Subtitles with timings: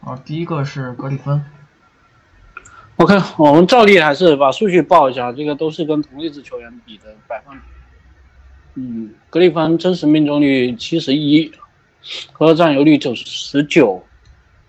[0.00, 1.44] 啊，第一个是格里芬。
[2.96, 7.58] OK，我们照例还是把数据报一下，这个都是跟同一支球员比的百分。
[8.74, 11.50] 嗯，格里芬真实命中率七十一，
[12.32, 14.02] 和占有率九十九，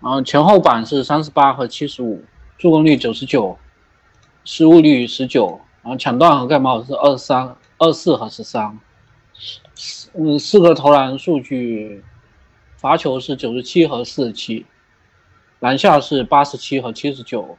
[0.00, 2.24] 然后前后板是三十八和七十五，
[2.58, 3.58] 助攻率九十九，
[4.44, 8.78] 失误率十九，然后抢断和盖帽是二三、二四和十三。
[9.74, 12.04] 四嗯，四个投篮数据，
[12.76, 14.66] 罚球是九十七和四十七，
[15.62, 17.56] 篮下是八十七和七十九。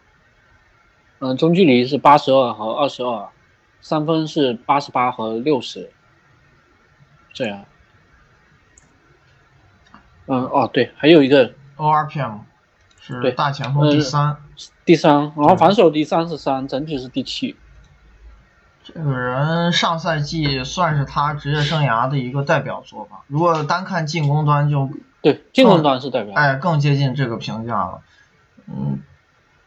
[1.20, 3.30] 嗯，中距离是八十二和二十二，
[3.80, 5.90] 三分是八十八和六十，
[7.32, 7.64] 这样。
[10.26, 12.40] 嗯，哦，对，还有一个 ORPM
[13.00, 14.36] 是大前锋第三，
[14.84, 17.56] 第三，然后防守第三十三，整体是第七。
[18.84, 23.22] 这个人上赛季算是他职业生涯的一个代表作吧。
[23.28, 24.90] 如果单看进攻端，就
[25.24, 28.02] 对进攻端是代表，哎，更接近这个评价了。
[28.68, 29.02] 嗯，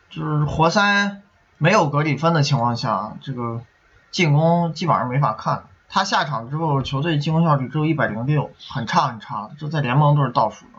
[0.09, 1.23] 就是活塞。
[1.59, 3.63] 没有格里芬的情况下，这个
[4.11, 5.65] 进攻基本上没法看。
[5.89, 10.73] 他下场之后，球队进攻效率只有一百零六，很差很差的，这在联盟都是倒数的。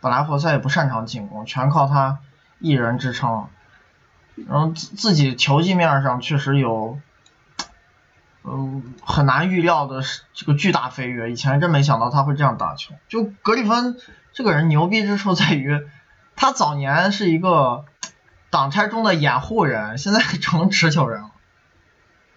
[0.00, 2.18] 本来活塞也不擅长进攻，全靠他
[2.58, 3.46] 一人支撑。
[4.48, 6.98] 然后自自己球技面上确实有，
[8.50, 10.02] 嗯，很难预料的
[10.34, 11.30] 这个巨大飞跃。
[11.30, 12.94] 以前真没想到他会这样打球。
[13.08, 13.96] 就格里芬
[14.32, 15.80] 这个人牛逼之处在于，
[16.36, 17.84] 他早年是一个。
[18.50, 21.32] 挡拆中的掩护人，现在成持球人了。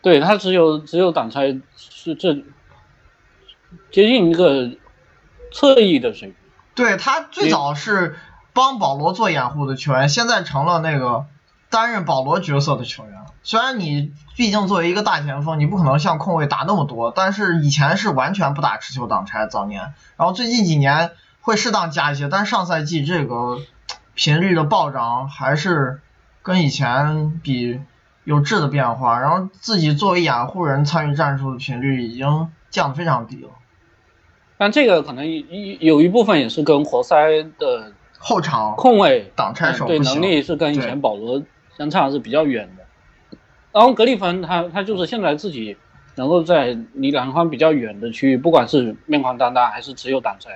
[0.01, 2.33] 对他只有只有挡拆是这
[3.91, 4.71] 接近一个
[5.53, 6.37] 侧翼的水平。
[6.75, 8.17] 对他最早是
[8.51, 11.27] 帮保罗做掩护的球员，现在成了那个
[11.71, 13.13] 担任保罗角色的球员。
[13.41, 19.93] 虽然你毕竟作为一个大前锋，你不可能像控卫打那么多，但是以前是完全不打持球挡拆，早年。
[20.17, 23.57] 然后最近几年会适当加一些，但是上赛季这个。
[24.13, 26.01] 频率的暴涨还是
[26.43, 27.79] 跟以前比
[28.25, 33.49] 有质的变化，然后自己作为掩护人参与战术的频率已经降得非常低了。
[34.57, 37.15] 但这个可能一有一部分也是跟活塞
[37.57, 41.41] 的后场控卫挡拆手对能力是跟以前保罗
[41.81, 42.85] 相差是比较远的。
[43.71, 45.75] 然后格里芬他他就是现在自己
[46.15, 50.51] 能够在离篮筐比较远的区域，不管是面框单打还是持有挡拆，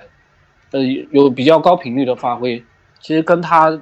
[0.69, 2.63] 呃有比较高频率的发挥。
[2.99, 3.79] 其实跟他，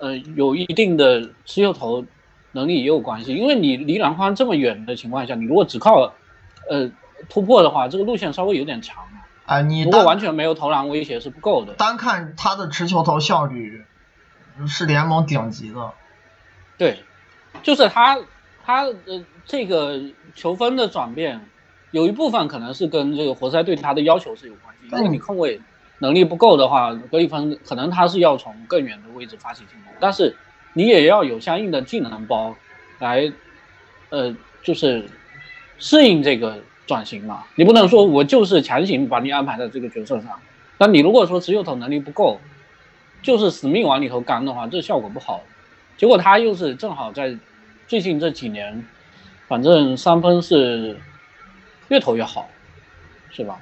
[0.00, 2.04] 呃，有一定的持球投
[2.52, 3.34] 能力也有关系。
[3.34, 6.12] 因为你离篮筐这么远的情况下，你如果只靠，
[6.70, 6.90] 呃，
[7.28, 9.04] 突破的话，这个路线稍微有点长
[9.46, 9.60] 啊。
[9.62, 11.74] 你如果完全没有投篮威胁是不够的。
[11.74, 13.84] 单看他的持球投效率，
[14.68, 15.92] 是联盟顶级的。
[16.76, 16.98] 对，
[17.62, 18.18] 就是他，
[18.64, 20.00] 他呃这个
[20.34, 21.40] 球风的转变，
[21.90, 25.60] 有一部分可能是跟这个活塞对他的要求是有关系，因为你控卫。
[26.00, 30.36] 能力不够的话，格里芬可能他是要从更远的位置发起进攻，但是
[30.72, 32.54] 你也要有相应的技能包
[32.98, 33.32] 来，
[34.10, 35.08] 呃，就是
[35.78, 37.44] 适应这个转型嘛。
[37.54, 40.38] 你不能说我就是强行把你安排在这个角色上，
[40.76, 42.40] 但你如果说持球投能力不够，
[43.22, 45.42] 就是死命往里头干的话，这效果不好。
[45.96, 47.38] 结果他又是正好在
[47.86, 48.84] 最近这几年，
[49.48, 51.00] 反正三分是
[51.88, 52.48] 越投越好，
[53.30, 53.60] 是吧？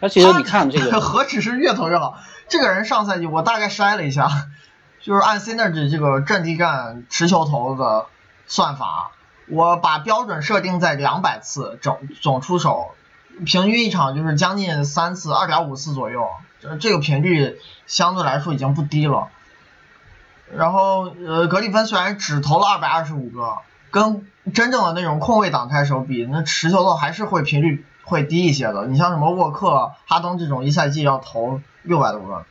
[0.00, 2.18] 而其实你看这个， 何止是越投越好？
[2.48, 4.28] 这个人上赛季我大概筛了一下，
[5.00, 8.06] 就是按 Synergy 这个阵地战持球投的
[8.46, 9.10] 算法，
[9.48, 12.90] 我把标准设定在两百次总总出手，
[13.44, 16.26] 平均一场就是将近三次，二点五次左右，
[16.80, 19.28] 这个频率相对来说已经不低了。
[20.54, 23.58] 然后呃，格里芬虽然只投了二百二十五个，
[23.90, 27.84] 跟真正的那种控卫挡拆手比，那持球的还是会频率。
[28.08, 32.44] 会低一些的，你像什么沃克、哈登这种一赛季要投六百多个，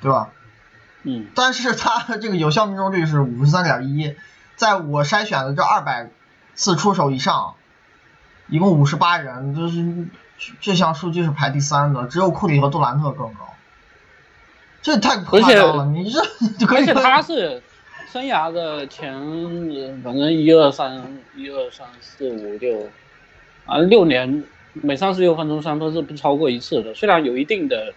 [0.00, 0.30] 对吧？
[1.04, 1.28] 嗯。
[1.36, 4.16] 但是他的这个有效命中率是五十三点一，
[4.56, 6.10] 在我筛选的这二百
[6.56, 7.54] 次出手以上，
[8.48, 10.08] 一共五十八人，就是
[10.60, 13.54] 这项数据是排第三的，只有库里和杜兰特更高。
[14.82, 16.20] 这太夸张了，你这
[16.66, 17.62] 而且他是
[18.12, 19.12] 生涯的前，
[20.02, 22.88] 反正一二三一二三四五六
[23.64, 24.44] 啊六年。
[24.74, 27.92] 每三十六分钟三分是不超过一次的，虽然有一定的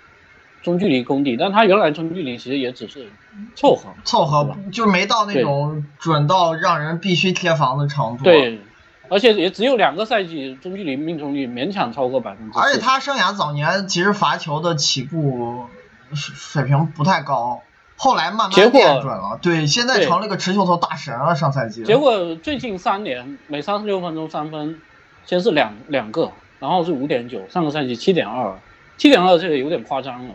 [0.62, 3.08] 中距离功底，但他原来中距离其实也只是
[3.56, 8.26] 凑合，凑合就没到那种准到让人必须贴防的程度。
[8.26, 8.60] 对，
[9.08, 12.60] 而且也只有两个赛季中距离命中率勉强超过百分之。
[12.60, 15.68] 而且他生涯早年其实罚球的起步
[16.14, 17.62] 水水平不太高，
[17.96, 18.72] 后来慢慢变
[19.02, 19.40] 准了。
[19.42, 21.36] 对，现在成了个持球投大神了。
[21.36, 21.84] 上赛季。
[21.84, 24.80] 结果最近三年每三十六分钟三分，
[25.26, 26.32] 先是两两个。
[26.58, 28.58] 然后是五点九，上个赛季七点二，
[28.98, 30.34] 七点二这个有点夸张了。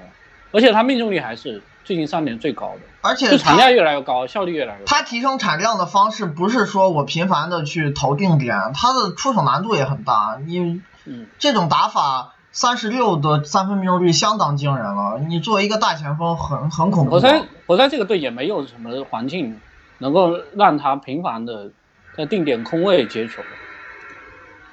[0.53, 4.85] 而且他命中率还是最近三年最高的，而且产量越来越高，效率越来越高。
[4.87, 10.39] 他提升产量的方式不是说我频繁的去投定点，他的出手难度也很大。
[10.45, 15.21] 你嗯，这种打法，三十六的三分命中率相当惊人了。
[15.29, 17.15] 你作为一个大前锋，很很恐怖。
[17.15, 19.61] 我在我在这个队也没有什么环境
[19.99, 21.71] 能够让他频繁的
[22.17, 23.43] 在定点空位接球。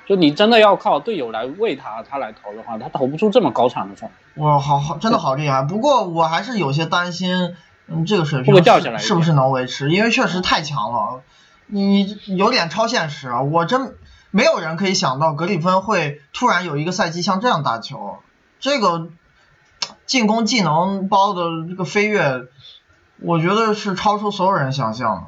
[0.08, 4.10] 就你真的要靠队友来喂他，他来投的话，他投不出这么高产的分。
[4.36, 5.64] 哇，好好，真的好厉害。
[5.64, 7.56] 不过我还是有些担心，
[7.88, 9.92] 嗯，这个水平掉下来是不是能维持？
[9.92, 11.22] 因为确实太强了，
[11.68, 13.42] 你有点超现实啊！
[13.42, 13.96] 我真
[14.32, 18.18] 没有人可以想到格里芬会突然有一个赛季像这样打球，
[18.60, 19.10] 这个
[20.06, 22.44] 进攻技能包的这个飞跃，
[23.20, 25.22] 我觉得是超出所有人想象的。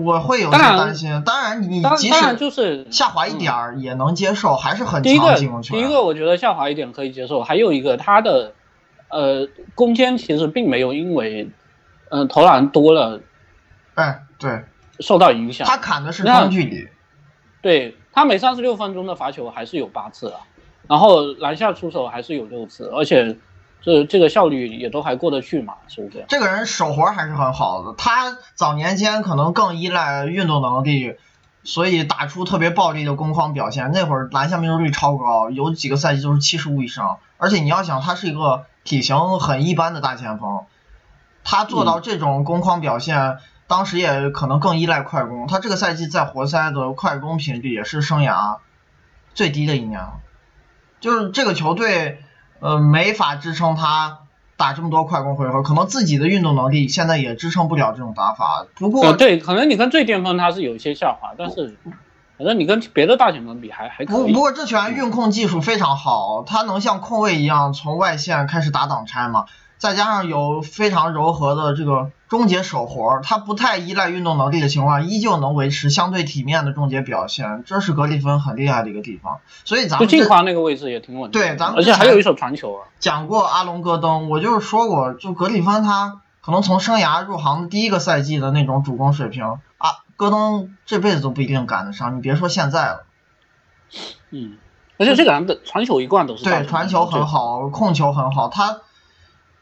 [0.00, 5.84] 我会有些担心，当然你即当当然使就是下滑一点儿也能接受，还是很强进攻球员。
[5.84, 8.54] 第一个我觉得下滑一点可以接受，还有一个他的
[9.08, 9.46] 呃
[9.76, 11.48] 攻坚其实并没有因为
[12.08, 13.20] 嗯、呃投篮多了
[13.94, 14.64] 哎，对，
[14.98, 15.64] 受到影响。
[15.64, 16.88] 他砍的是那中距离。
[17.62, 20.40] 对他每三十六分钟的罚球还是有八次啊，
[20.88, 23.36] 然后篮下出手还是有六次，而且
[23.82, 26.24] 这这个效率也都还过得去嘛，是不是？
[26.28, 31.16] 这个人手活还是很好的，他早年间可能更依赖运动能力，
[31.64, 33.90] 所以打出特别暴力的攻框表现。
[33.92, 37.18] 那会儿篮下命中率超高，有几个赛季都是七十五以上。
[37.36, 40.60] 而且你要想，他是一个体型很一般的大前锋，
[41.42, 45.46] 他做到这种攻框表现，当时也可能更依赖快攻。
[45.46, 48.58] 他这个赛季在活塞的快攻频率也是生涯
[49.34, 50.20] 最低的一年了，
[51.00, 52.20] 就是这个球队。
[52.60, 54.20] 呃，没法支撑他
[54.56, 58.64] 打这么多快攻回合，可能自己的运动能力现在也支撑不了这种打法。
[58.76, 61.76] 不过，呃，对，可能你跟最巅峰他是有一些下滑，但是
[62.38, 64.28] 反正你跟别的大前锋比还还可以。
[64.28, 69.44] 不不过这球员运控技术非常好，他能像控卫一样从外线开始打挡拆嘛，
[69.84, 79.40] 再加上有非常柔和的这个终结手活，他不太依赖运动能力的情况下，依旧能维持相对体面的终结表现，这是格里芬很厉害的一个地方。
[79.66, 82.88] 所以咱们就近框那个位置也挺稳，对咱们而且还有一手传球啊。
[82.98, 89.44] 讲过阿隆戈登，我就是说过，就格里芬他可能从生涯入行第一个赛季的那种主攻水平，
[89.76, 93.04] 啊，戈登这辈子都不一定赶得上，你别说现在了。
[94.30, 94.56] 嗯，
[94.96, 98.78] 而且这个人的传球一贯都是对，传球很好，控球很好，他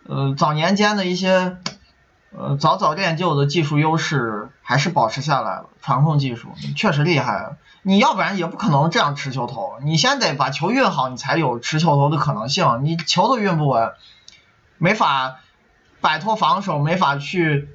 [0.07, 1.59] 呃早年间的一些
[2.37, 7.57] 呃早早练就的技术优势还是保持下来了，传控技术确实厉害。
[7.85, 12.81] 你要不然也不可能这样持球投，你先得把球运好，你才有持球投的可能性。
[12.85, 13.93] 你球都运不稳，
[14.79, 15.41] 没法
[16.01, 17.69] 摆脱防守，没法去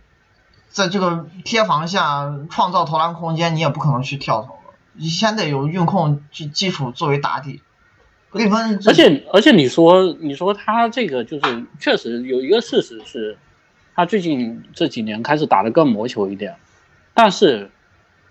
[0.69, 4.75] 在这个贴防下创造投篮空间，你也不可能去跳投了。
[4.93, 7.61] 你先得有运控基基础作为打底。
[8.37, 13.37] 格里芬，而且而且你说你说他这个就是确实有一个事实是，
[13.95, 16.55] 他最近这几年开始打得更魔球一点，
[17.13, 17.71] 但是。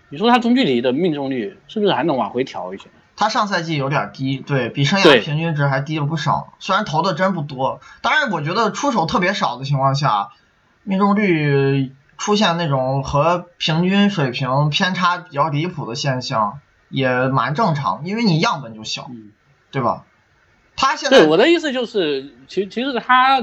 [0.09, 2.85] 你说他中距离的命中率是不是还能往回调一些？
[3.17, 6.55] 他上赛季有点低，对比生涯平均值还低了不少。
[6.61, 10.29] 虽然投的真不多，当然我觉得出手特别少的情况下，
[10.85, 19.33] 命中率出现那种和平均水平偏差比较离谱的现象也蛮正常，因为你样本就小，嗯、
[19.77, 20.05] 对吧？
[20.75, 23.43] 他现在对我的意思就是，其其实他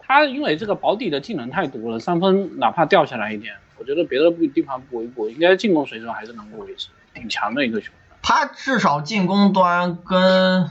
[0.00, 3.54] 他因为这个保底的技能太多了，三分哪怕掉下来一点。
[3.78, 7.94] 我觉得别的地方补一补，应该进攻水准还是能够维持，挺强的一个球员。
[8.20, 10.70] 他至少进攻端跟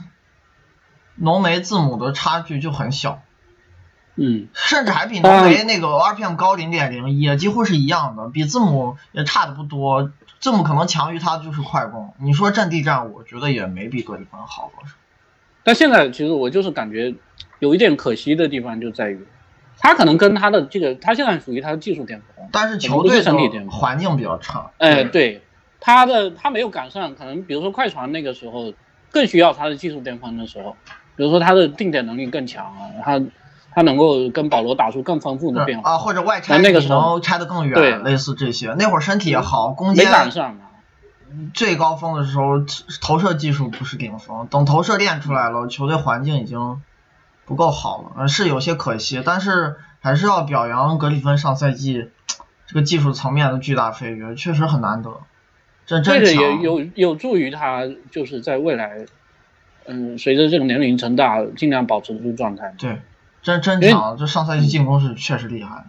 [1.16, 3.22] 浓眉字母的差距就很小，
[4.14, 10.10] 嗯， 甚至还比浓眉那个 RPM 高零点零，一几乎是一样的，比字母也差的不多。
[10.42, 12.12] 字母可能强于他就是快攻。
[12.18, 14.94] 你说阵地战，我觉得也没比格里芬好多少。
[15.62, 17.14] 但现在其实我就是感觉
[17.60, 19.26] 有一点可惜的地方就在于。
[19.78, 23.32] 他可能跟他的这个，他现在属于他的技术巅峰，但是球队的
[23.68, 24.70] 环境比较差。
[24.78, 25.42] 哎，对，
[25.80, 28.72] 他的他没有赶上，可能比如说快船那个时候
[29.10, 30.76] 更需要他的技术巅峰的时候，
[31.16, 33.20] 比如说他的定点能力更强啊，他
[33.74, 38.74] 他能够跟保罗打出更丰富的变化啊，或者外拆那个时候拆得更远，对，类似这些。
[38.78, 40.70] 那会儿身体也好，攻坚没赶上啊。
[41.54, 42.64] 最高峰的时候，
[43.00, 46.80] 投射技术不是顶峰，等投射练出来了，球队环境已经。
[47.44, 52.08] 不够好了，是有些可惜，但是还是要表扬格里芬上赛季
[52.68, 55.10] 这个技术层面的巨大飞跃，确实很难得。
[55.84, 59.04] 这这个也有有助于他就是在未来，
[59.86, 62.72] 嗯，随着这个年龄增大，尽量保持住状态。
[62.78, 63.00] 对，
[63.42, 65.84] 真真强，这上赛季进攻是确实厉害。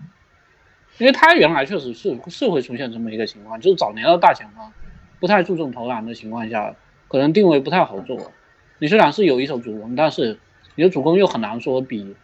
[0.97, 4.71] 因为他原来确实是是会出现这么一个情况，就是早年的大前锋
[5.19, 6.75] 不太注重投篮的情况下，
[7.07, 8.31] 可能定位不太好做。
[8.79, 10.39] 你虽然是有一手主攻，但是。
[10.75, 12.15] 你的主攻又很难说比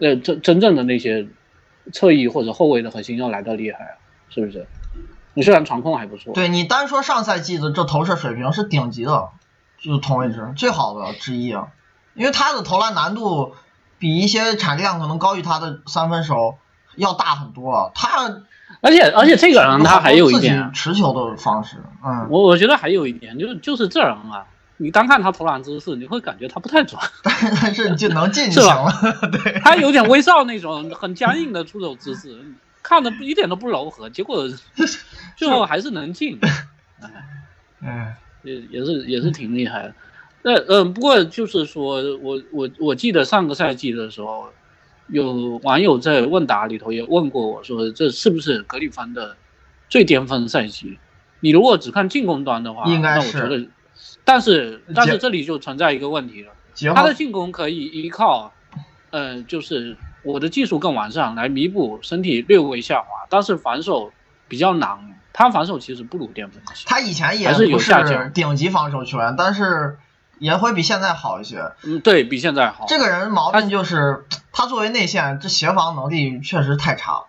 [0.00, 1.28] 呃真真正的那些
[1.92, 3.94] 侧翼或者后卫的核心要来的厉害啊，
[4.30, 4.66] 是不是？
[5.32, 9.28] 你虽然传控还不错，对你单说上赛季的这投射水平是顶级的，
[9.78, 11.68] 就是同位置最好的之一啊，
[12.14, 13.54] 因为他的投篮难度
[13.98, 16.58] 比一些产量可能高于他的三分手
[16.96, 18.42] 要大很多，他
[18.80, 24.46] 而且而且这个人他还有一点持球的方式，嗯，我我觉得还有一点就是就是这人啊。
[24.78, 28.92] 你单看他投篮姿势，你会感觉他不太准， 但是你就能进 就行了。
[29.32, 32.38] 对，他有点威少那种很僵硬的出手姿势，
[32.82, 34.46] 看着一点都不柔和，结果
[35.34, 36.38] 最后还是能进。
[37.82, 39.94] 哎，也也是也是挺厉害的。
[40.46, 44.46] 那嗯，不过就是说我我我记得上个赛季的时候，
[45.08, 49.36] 有网友在问答里头也问过我说，这是不是格里芬的
[49.88, 51.00] 最巅峰赛季？
[51.40, 53.68] 你如果只看进攻端的话，应该是。
[54.24, 56.52] 但是，但是这里就存在一个问题了，
[56.94, 58.52] 他的进攻可以依靠，
[59.10, 64.12] 嗯，就是我的技术更完善来弥补身体略微下滑，但是防守
[64.46, 66.84] 比较难，他防守其实不如巅峰期。
[66.86, 69.98] 他以前也是有下降，顶级防守球员，但是
[70.38, 71.72] 也会比现在好一些。
[71.82, 72.84] 嗯，对比现在好。
[72.88, 77.24] 这个人毛病就是他作为内线，这协防能力确实太差，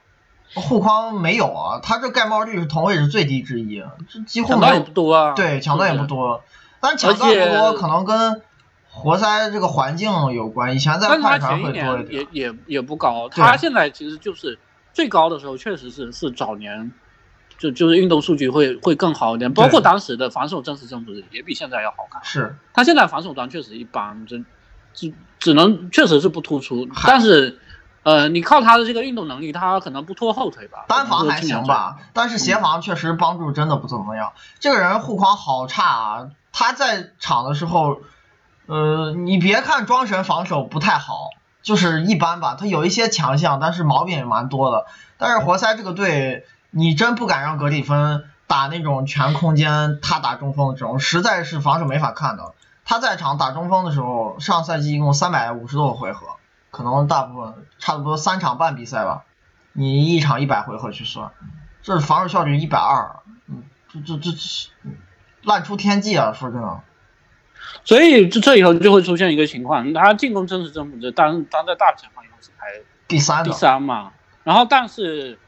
[0.56, 4.82] 护框没有啊，他这盖帽率是同位置最低之一，这几乎没有。
[4.82, 5.34] 不多啊。
[5.34, 6.42] 对，抢断也不多。
[6.80, 8.42] 但是抢断不多，可能跟
[8.90, 10.76] 活塞这个环境有关。
[10.76, 13.30] 以前在快船会多一点，也也也不高。
[13.30, 14.60] 他现在其实就是
[14.94, 16.92] 最高的时候，确实是是早年，
[17.58, 19.54] 就就是运动数据会会更好一点。
[19.54, 22.24] 包括当时的防守真实正负也比现在要好看。
[22.24, 24.46] 是他现在防守端确实一般，只
[24.94, 26.88] 只只能确实是不突出。
[27.06, 27.60] 但是，
[28.04, 30.86] 呃，你靠他的这个运动能力，他可能不拖后腿吧。
[30.88, 34.34] 单防还行吧，但是协防确实帮助真的不怎么样。
[34.60, 36.30] 这个人护框好差啊。
[36.54, 38.02] 他在场的时候，
[38.66, 41.30] 呃，你别看庄神防守不太好，
[41.62, 42.56] 就是一般吧。
[42.56, 44.88] 他有一些强项，但是毛病也蛮多的。
[45.18, 52.54] 但是活塞这个队，你真不敢让格里芬打那种全空间，他打中锋的时候，实在是防守没法看的。
[52.86, 56.28] 他在场打中锋的时候，上赛季一共三百五十多个回合，
[56.72, 59.26] 可能大部分差不多三场半比赛吧。
[59.74, 61.32] 你一场一百回合去算，
[61.84, 64.70] 这防守效率一百二，嗯，这这这这。
[65.44, 66.34] 烂出天际啊！
[66.34, 66.82] 说真的，
[67.86, 72.66] 所以这这以后就会出现一个情况，他进攻真是真不值，当当在大前方又是排
[73.08, 74.12] 第三第三嘛。
[74.44, 75.40] 然后，但是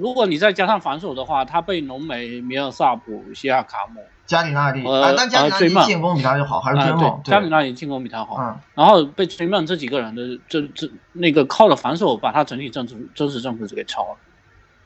[0.00, 7.20] 如果你再加上防守的话，他被浓眉、米尔萨普、西亚卡姆、加里纳利，呃，但加里纳利进攻比他就好，还是追梦？
[7.24, 8.36] 加里纳利进攻比他好。
[8.38, 8.60] 嗯。
[8.74, 14.16] 然后被追梦这几个人的这这那个靠了防守把他整体政治真实正负值给超了。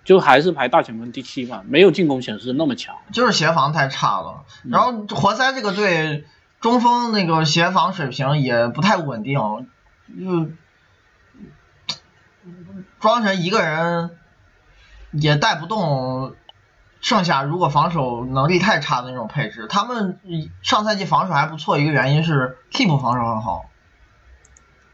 [0.02, 4.44] 就还是排大前锋第七嘛，没有进攻显示那么强，就是协防太差了。
[4.64, 6.24] 然后活塞这个队
[6.58, 9.38] 中锋那个协防水平也不太稳定，
[10.18, 10.48] 就
[12.98, 14.10] 装成一个人
[15.12, 16.34] 也带不动，
[17.00, 20.18] 剩下如果防守能力太差的那种配置，他们
[20.62, 23.66] 上赛季防守还不错，一个原因是替补防守很好，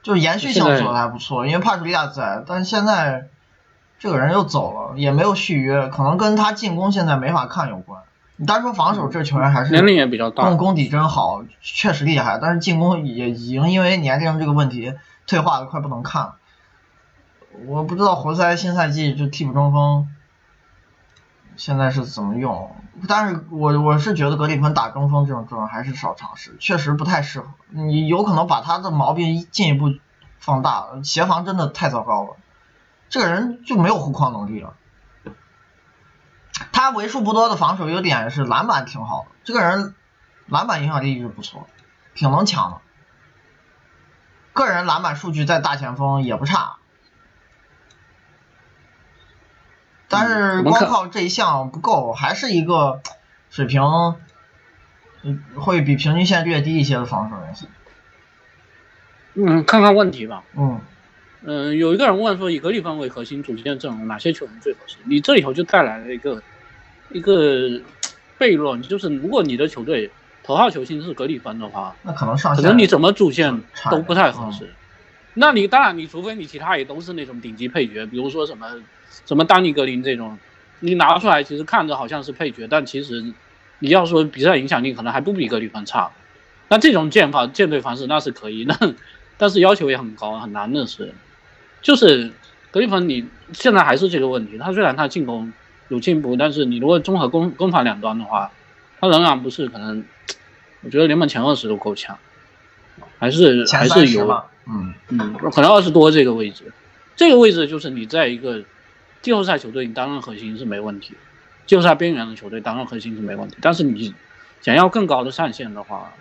[0.03, 3.29] 就是延续性做的还不错，因为帕楚利亚在，但是现在。
[3.99, 8.03] 这个人又走了，也没有续约，可能跟他进攻现在没法看有关。
[8.37, 12.39] 你单说防守，这球员还是年龄也比较大，功功底真好，确实厉害。
[12.39, 14.93] 但是进攻也已经因为年龄这个问题
[15.27, 16.35] 退化的快不能看了。
[17.65, 20.09] 我不知道活塞新赛季就替补中锋
[21.57, 22.77] 现在是怎么用，
[23.09, 27.49] 但是我我是觉得格里芬打中锋这种阵容还是少尝试，确实不太适合。
[27.71, 29.91] 你有可能把他的毛病进一步
[30.39, 32.37] 放大，协防真的太糟糕了。
[33.09, 34.75] 这个人就没有护框能力了，
[36.73, 39.95] 他为数不多的防守优点是篮板挺好的，这个人
[40.47, 41.67] 篮板影响力一直不错，
[42.15, 42.81] 挺能抢的，
[44.53, 46.77] 个人篮板数据在大前锋也不差，
[50.09, 53.01] 但是光靠这一项不够，还是一个
[53.51, 53.83] 水平
[55.55, 57.57] 会比平均线略低一些的防守人员。
[59.35, 60.45] 嗯，看看问题吧。
[60.57, 60.81] 嗯。
[61.49, 64.97] 嗯，有一个人问说，以格里芬为核心组建阵容，哪些球员最合适？
[65.05, 66.43] 你这里头就带来了一个
[67.11, 67.81] 一个
[68.39, 70.11] 悖论，就是如果你的球队
[70.43, 74.73] 头号球星是格里芬的话，那可能上可能你怎么组建都不太合适。
[75.35, 78.67] 那你当然，你除非你其他也都是那种顶级配角，比如说什么
[79.27, 80.39] 什么丹尼格林这种，
[80.81, 83.33] 你拿出来其实看着好像是配角，但其实
[83.79, 86.11] 你要说比赛影响力可能还不比格里芬差。
[86.69, 88.77] 那这种建法建队方式那是可以，那
[89.39, 91.15] 但是要求也很高，很难的是。
[91.83, 92.33] 就是
[92.71, 94.59] 格里芬，你现在还是这个问题。
[94.59, 95.53] 他虽然他进攻
[95.89, 98.51] 有进步，但是你如果综合攻攻防两端的话，
[99.01, 100.05] 他仍然不是可能。
[100.83, 102.17] 我觉得联盟前二十都够呛，
[103.19, 104.31] 还是还是有，
[104.69, 106.73] 嗯嗯，可能二十多这个位置。
[107.17, 108.63] 这个位置就是你在一个
[109.27, 111.19] 季后赛球队，你担任核心是没问题的，
[111.67, 113.57] 季后赛边缘的球队担任核心是没问题。
[113.61, 114.15] 但是你
[114.61, 116.13] 想要更高的上限的话，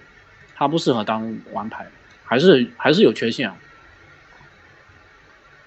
[0.55, 1.85] 他不适合当王牌，
[2.23, 3.53] 还是还是有缺陷。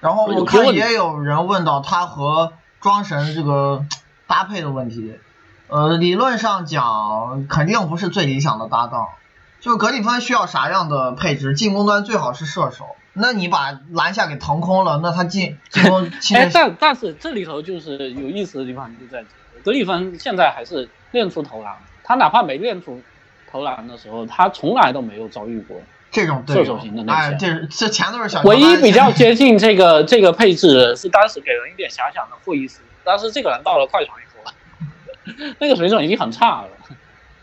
[0.00, 3.86] 然后我看也有人问到他和庄神这个
[4.26, 5.14] 搭配的问题，
[5.68, 9.06] 呃，理论上讲肯定不是最理想的搭档。
[9.60, 11.54] 就格里芬需要啥样的配置？
[11.54, 12.96] 进攻端最好是射手。
[13.18, 16.10] 那你把篮下给腾空了，那他进 进攻。
[16.34, 19.24] 哎，但但是这里头就是有意思的地方就在
[19.62, 23.02] 格里芬现在还是练出投篮，他哪怕没练出
[23.50, 25.76] 投篮的时候，他从来都没有遭遇过
[26.10, 27.32] 这种射手型的那些。
[27.32, 28.42] 哎，这这全都是小。
[28.42, 36.68] 唯一比较接近这个这个配置是当时给人一点遐想的霍伊斯，但是这个人到了快船以后， 那个水准已经很差了，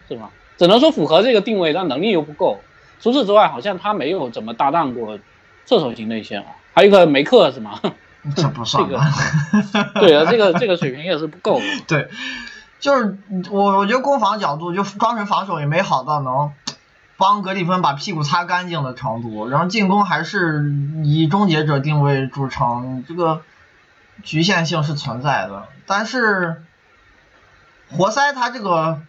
[0.08, 0.32] 是吧？
[0.58, 2.62] 只能说符合这个定位，但能力又不够。
[3.02, 5.20] 除此之外，好像他没有怎么搭档过
[5.66, 6.48] 射手型内线啊。
[6.74, 7.80] 还有一个梅克是吗？
[8.36, 8.88] 这不算。
[8.88, 9.02] 这个，
[10.00, 11.62] 对啊，这个这个水平也是不够。
[11.88, 12.10] 对，
[12.80, 13.18] 就是
[13.52, 16.52] 我我觉得攻防角度，就庄神防守也没好到能
[17.18, 23.42] 帮格里芬把屁股擦干净的程度，然后进攻还是以终结者定位著称，这个
[24.24, 25.68] 局限性是存在的。
[25.86, 26.64] 但是
[27.92, 29.02] 活塞他这个。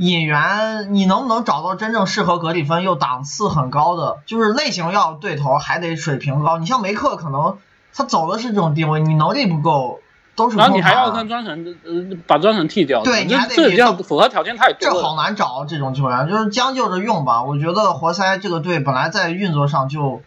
[0.00, 4.20] 引援，你能不能找到真正适合格里芬又档次很高的？
[4.24, 6.56] 就是类型要对头，还得水平高。
[6.56, 7.58] 你像梅克，可能
[7.92, 10.00] 他走的是这种定位，你能力不够，
[10.36, 10.56] 都是。
[10.56, 13.02] 然后你还要跟专程，呃，把专程替掉。
[13.02, 14.78] 对，你还得这样符合条件太多。
[14.80, 17.42] 这好难找这种球员，就是将就着用吧。
[17.42, 20.22] 我觉得活塞这个队本来在运作上就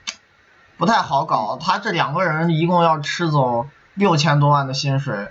[0.77, 3.65] 不太好搞，他这两个人一共要吃走
[3.96, 5.30] 六千多万的薪水，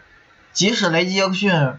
[0.53, 1.75] 即使雷吉杰克逊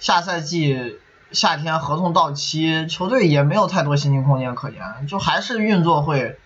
[0.00, 0.98] 下赛季。
[1.32, 6.38] 夏天合同到期，球队也没有太多薪金空间可言，就还是运作会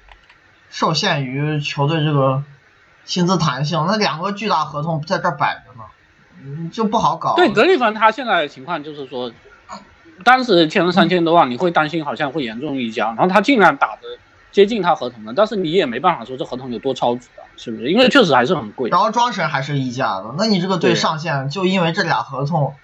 [0.68, 2.42] 受限于球队这个
[3.06, 3.86] 薪资弹性。
[3.88, 7.34] 那两个巨大合同在这摆着呢，就不好搞。
[7.34, 9.32] 对格里芬他现在的情况就是说，
[10.23, 14.02] 当时签了三千多万，你会担心好像会严重溢价，然后他竟然打的
[14.52, 17.90] 接近他合同了，但是你也没办法说这合同有多超值啊，是不是？
[17.90, 18.90] 因为确实还是很贵。
[18.90, 22.75] 然后庄神还是溢价的，那你这个队上限就因为这俩合同。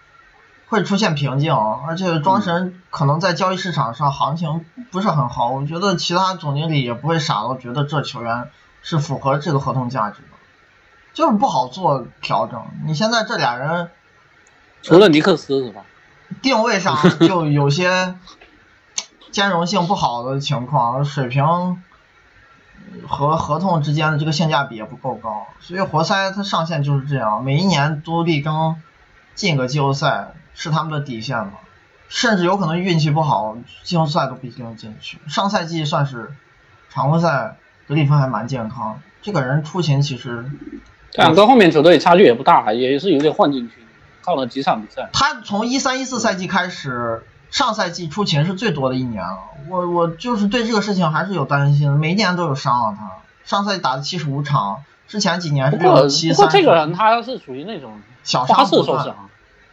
[0.70, 5.48] 会出现瓶颈，而且庄神可能在交易市场上行情不是很好。
[5.50, 8.48] 我觉得其他总经理也不会傻到觉得这球员
[8.80, 10.28] 是符合这个合同价值的，
[11.12, 12.62] 就是不好做调整。
[12.86, 13.90] 你现在这俩人，
[14.80, 15.82] 除了尼克斯是吧？
[16.40, 18.14] 定位上 就有些
[19.32, 21.82] 兼容性不好的情况，水平
[23.08, 28.80] 和合同之间的这个性价比也不够高，所以活塞它上限就是这样，每一年都力争
[29.34, 30.34] 进个季后赛。
[30.54, 31.52] 是他们的底线嘛？
[32.08, 35.18] 甚至有可能运气不好，季后赛都不一定进去。
[35.28, 36.32] 上赛季算是
[36.88, 39.00] 常规赛，格里芬还蛮健康。
[39.22, 40.44] 这个人出勤其实，
[41.14, 43.74] 两个后面球队差距也不大，也是有点换进去，
[44.22, 45.08] 靠了几场比赛。
[45.12, 49.38] 他从一三一四赛季开始，上赛季出勤是最多的一年了。
[49.68, 52.96] 我我就是对这个事情还是有担心，每一年都有伤啊。
[52.98, 53.10] 他
[53.44, 56.46] 上赛季打了七十五场，之前几年是六七三。
[56.46, 59.29] 不过这个人他是属于那种小伤受伤。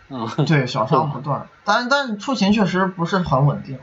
[0.10, 3.78] 嗯，对，小伤不断，但但出勤确实不是很稳定。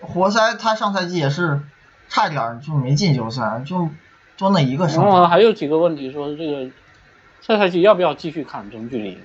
[0.00, 1.60] 活塞他上赛季也是
[2.08, 3.88] 差点就没进季后赛，就
[4.36, 5.04] 就那一个伤。
[5.04, 6.70] 然后还有几个问题，说这个
[7.40, 9.18] 下赛季要不要继续砍中距离？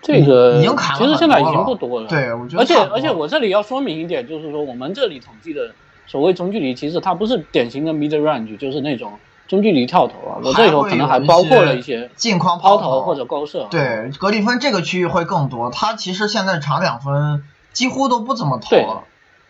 [0.00, 2.08] 这个已经砍了其实现在已经不多了。
[2.08, 2.62] 对，我觉得。
[2.62, 5.74] 而且而且我这里要说明一点，就是说我们这里统计的
[6.06, 9.18] 所谓中距离，其实它不是典型的 mid range，就是那种。
[9.48, 13.66] 中距离跳投啊，我这里头可能还包括了一些近框抛投或者高射。
[13.70, 19.04] 对，格里芬这个区域会更多，他其实现在长两分几乎都不怎么投了。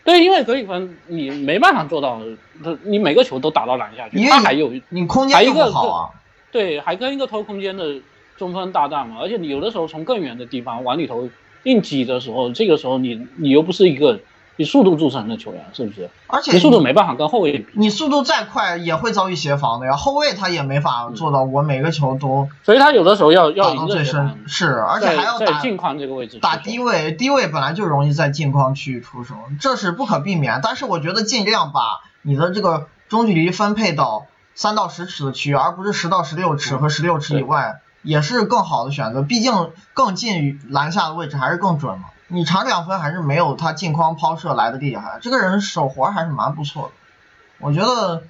[0.05, 2.21] 对，因为格里芬你没办法做到，
[2.85, 6.11] 你每个球都打到篮下去，他还有你空间不好啊。
[6.53, 8.01] 对，还跟一个偷空间的
[8.37, 11.29] 中锋搭档嘛，而且你有的时候从更远的地方往里头
[11.65, 14.21] 硬挤的时候，这个时候你你又不是一个。
[14.57, 16.09] 以速度著称的球员是不是？
[16.27, 17.67] 而且你速度没办法跟后卫比。
[17.75, 22.49] 你速度再快也会遭遇协防的呀，后卫他也没法做到我每个球都。
[22.65, 26.39] 所以他有的时候要要打到最深，是，而且还要打近框这个位置。
[26.39, 30.61] 打低位，低位本来就容易在近框区域出手，这是不可避免。
[30.63, 31.81] 但是我觉得尽量把
[32.23, 39.23] 你的这个中距离分配到三到十尺的区域，而不是十到十六尺和十六尺以外，也是更好的选择。
[39.23, 42.07] 毕竟更近于篮下的位置还是更准嘛。
[42.29, 46.91] 你长两分还是没有他近框抛射来的厉害，这个人手活还是蛮不错的。
[47.59, 48.25] 我觉得，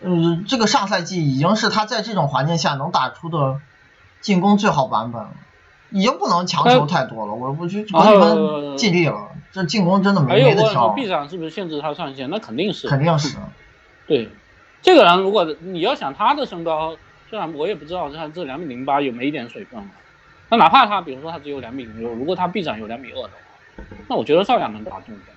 [0.00, 3.60] 嗯，这个上赛季已经是他在这种环境下能打出的
[4.20, 5.30] 进攻最好版本了，
[5.90, 7.32] 已经不能强求太多了。
[7.32, 10.88] 我我觉得格里芬尽力了，这进攻真的没没得挑。
[10.90, 12.28] 臂展是不是限制他上限？
[12.30, 12.88] 那肯定是。
[12.88, 13.36] 肯定是。
[14.06, 14.28] 对，
[14.82, 16.96] 这个人如果你要想他的身高
[17.28, 19.88] 虽然我也不知道他这两米零八有没一点水分，
[20.50, 25.34] 那哪怕他比如说他只有两米零六，如果他臂展有两米二的话，那我觉得照样能打中分，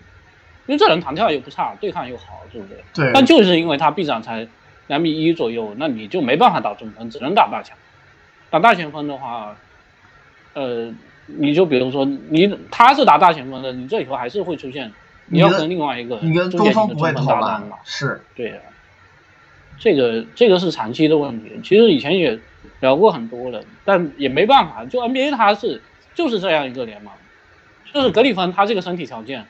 [0.65, 2.83] 因为这人弹跳又不差，对抗又好，对不对？
[2.93, 3.11] 对。
[3.13, 4.47] 但就是因为他臂展才
[4.87, 7.75] 两米一左右，那你就没办法打中锋，只能打大前。
[8.49, 9.55] 打大前锋的话，
[10.53, 10.93] 呃，
[11.27, 14.91] 你就比如说你他是打大前锋的，你这以后还是会出现
[15.27, 17.77] 你要跟另外一个你跟中锋不会打单嘛？
[17.83, 18.59] 是对。
[19.79, 22.39] 这个这个是长期的问题，其实以前也
[22.83, 25.81] 聊过很多了，但也没办法，就 NBA 它是
[26.13, 27.13] 就是这样一个联盟，
[27.93, 29.45] 就是格里芬他这个身体条件，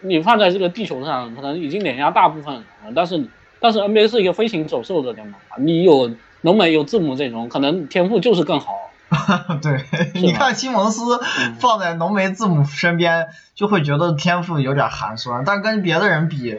[0.00, 3.24] 你放在这个地球上可能已经碾压大部分人了，但是
[3.60, 8.72] 但是 NBA 是一个飞禽走兽的联盟啊，你有浓眉有字母这种，可能天赋就是更好。
[9.62, 11.20] 对，你看西蒙斯
[11.60, 16.56] 放在浓眉字母身边，就会觉得天赋有点寒酸，但跟别的人比。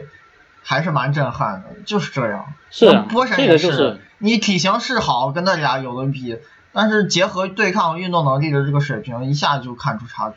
[0.64, 2.54] 还是蛮震撼的，就是这样。
[2.70, 6.38] 是波神也是，你体型是好，跟那俩有的比，
[6.72, 10.36] 但是结合对抗运动能力的这个水平，一下就看出差距。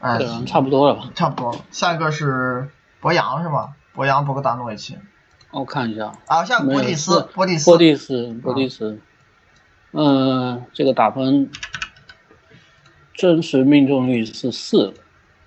[0.00, 1.10] 哎，差不多了吧？
[1.14, 1.60] 差不多了。
[1.70, 2.68] 下一个是
[3.00, 3.74] 博扬是吧？
[3.94, 4.98] 博扬博格达诺维奇。
[5.52, 6.12] 我看一下。
[6.26, 8.98] 啊，像波蒂斯，波蒂斯，波蒂斯，波蒂斯。
[9.92, 11.50] 嗯，这个打分
[13.14, 14.94] 真实命中率是四，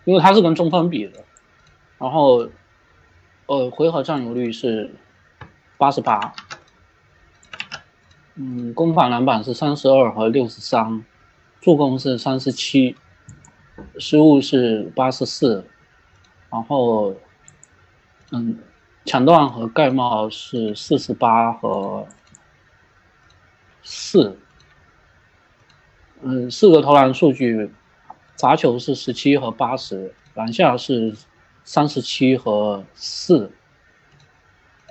[0.05, 1.23] 因为他是跟中锋比的。
[1.97, 2.47] 然后，
[3.45, 4.93] 呃，回合占有率是
[5.77, 6.33] 八十八，
[8.35, 11.05] 嗯，攻防篮板是三十二和六十三，
[11.61, 12.95] 助攻是三十七，
[13.97, 15.65] 失误是八十四，
[16.49, 17.15] 然后，
[18.31, 18.59] 嗯，
[19.05, 22.07] 抢断和盖帽是四十八和
[23.83, 24.37] 四，
[26.21, 27.71] 嗯，四个投篮数据，
[28.37, 31.13] 罚球是十七和八十，篮下是。
[31.67, 33.51] 三十七和四，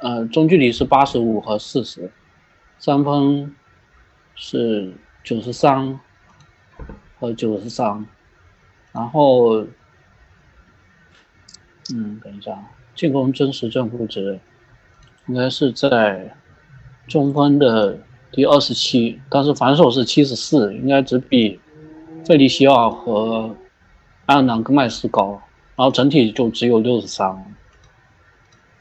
[0.01, 2.11] 呃，中距离是八十五和四十，
[2.81, 3.55] 三分
[4.35, 6.01] 是九十三
[7.21, 8.05] 和九十三，
[8.91, 9.61] 然后，
[11.95, 12.61] 嗯，等一下，
[12.97, 14.41] 进攻真实正负值
[15.29, 16.37] 应该是在
[17.07, 18.01] 中锋的
[18.33, 21.61] 第二十七，但是反手是七十四，应该只比
[22.27, 23.55] 费利西奥和
[24.27, 25.41] 埃尔南戈麦斯高。
[25.77, 27.53] 然后整体就只有六十三，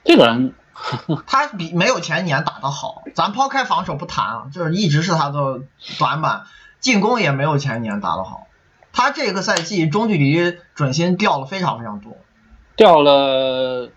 [0.04, 0.54] 这个人
[1.26, 3.02] 他比没有前年打得好。
[3.16, 5.62] 咱抛开防守不谈啊，就是一直是他的
[5.98, 6.44] 短板，
[6.80, 8.46] 进攻也没有前年打得好。
[8.92, 12.16] 他这个赛季中距离准心掉了非常非常多，
[12.76, 13.90] 掉了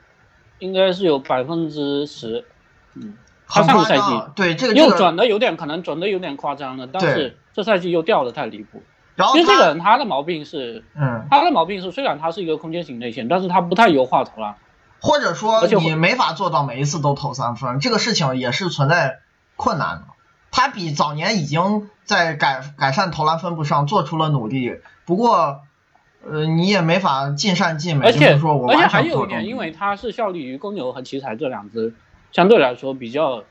[0.59, 2.47] 应该是有百分之十，
[2.95, 3.13] 嗯，
[3.47, 4.03] 他上个赛季
[4.35, 8.83] 对这个又转的有点可能转的有点夸张了，但是这赛季又掉的太离谱。
[9.33, 14.57] 其实这个人他的毛病是，嗯，他的毛病是，虽然他是一个空间型内线，但是他不太优化投篮，
[15.01, 19.21] 或者说你没法做到每一次都投三分，这个事情也是存在
[19.57, 20.05] 困难的。
[20.51, 25.63] 他比早年已经在改改善投篮分布上做出了努力，不过，
[26.29, 31.95] 呃，你也没法尽善尽美，就是说我而且还有一点，因为他是效力于公牛和奇才这两支
[32.33, 33.45] 相对来说比较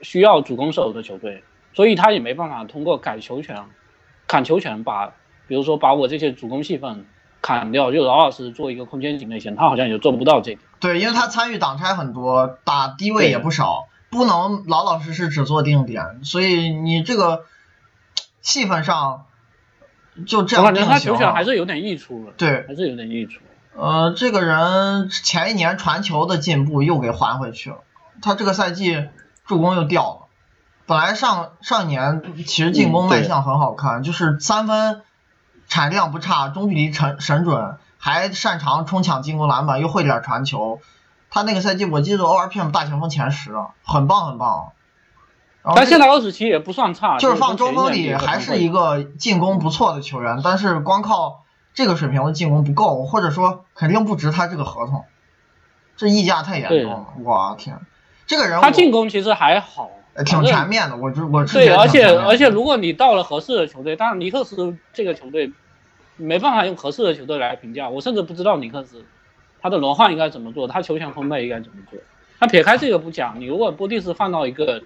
[0.00, 1.42] 需要主攻手的球队，
[1.74, 3.64] 所以他也没办法通过改球权。
[4.32, 5.12] 砍球权，把
[5.46, 7.04] 比如说把我这些主攻戏份
[7.42, 10.58] 砍掉，就老老实实做一个空间型内线，他好像也做不到这点。
[10.80, 17.44] 对，因为他参与挡拆很多，打低位也不少，不能老老实实只做定点，所以你这个
[18.40, 19.26] 戏份上
[20.26, 23.42] 就这样我感觉他球权还是有点溢出了，对，还是有点溢出。
[23.76, 27.80] 呃，这个人前一年传球的进步又给还回去了，
[28.22, 29.08] 他这个赛季
[29.44, 30.21] 助攻又掉了。
[30.92, 35.00] 本来上上年其实进攻卖相很好看，就是三分
[35.66, 40.80] 产量不差，中距离神神准，还擅长冲抢进攻篮板，又会点传球。
[41.30, 43.52] 他那个赛季我记得 ORPM 大前锋前十，
[43.82, 44.72] 很棒很棒。
[45.74, 55.06] 但现在二十七也不算差，就是放中锋里还是一个进攻不错的球员，但是光靠这个水平的进攻不够，或者说肯定不值他这个合同，
[55.96, 57.06] 这溢价太严重了。
[57.24, 57.80] 我天，
[58.26, 59.88] 这个人他进攻其实还好。
[60.24, 65.50] 挺全面的，我就我对，而且而且如果你到了合适的球队，当然尼克斯这个球队
[66.16, 69.04] 没办法用合适的球队来评价，我甚至不知道尼克斯
[69.62, 71.98] 他的轮换应该怎么做，他球权分配应该怎么做。
[72.38, 74.80] 他撇开这个不讲，你如果波蒂斯放到一个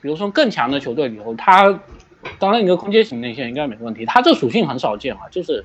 [0.00, 1.80] 比如说更强的球队里头，他
[2.40, 4.06] 当然一个空间型内线应该没问题。
[4.06, 5.64] 他这属性很少见啊，就是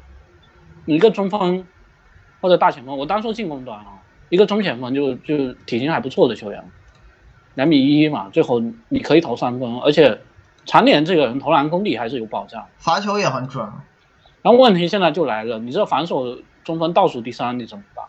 [0.86, 1.66] 一个中锋
[2.42, 6.64] 或者大前锋，我单说进攻端啊，一个中前锋就就体型还不错的球员。
[7.56, 10.22] 两米一嘛，最后你可以投三分，而且
[10.66, 13.68] 常年这个人投篮功底还是有保障，罚球也很准。
[14.42, 18.06] 然后问题现在就来了，你这防守中锋倒数第三，你怎么办？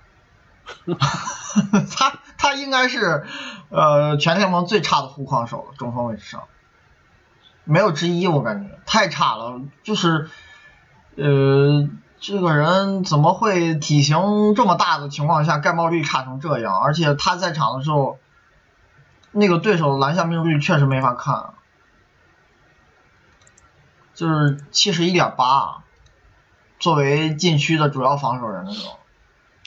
[1.91, 3.25] 他 他应该是
[3.69, 6.45] 呃全联盟最差的护框手了，中锋位置上
[7.65, 9.61] 没有之一，我感觉太差了。
[9.83, 10.31] 就是
[11.17, 16.81] 呃这个人怎么会体型这么大的情况下盖帽率差成这样？
[16.81, 18.19] 而且他在场的时候，
[19.35, 21.55] 那个对手篮下命中率确实没法看，
[24.15, 25.83] 就是七十一点八，
[26.79, 28.99] 作为禁区的主要防守人的时候。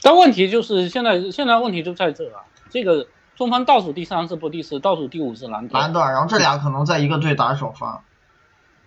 [0.02, 8.02] 但问题就是现在，现在问题就在这啊，这个中锋倒数第三是波蒂斯，倒数第五是兰兰德尔，然后这俩可能在一个队打首发。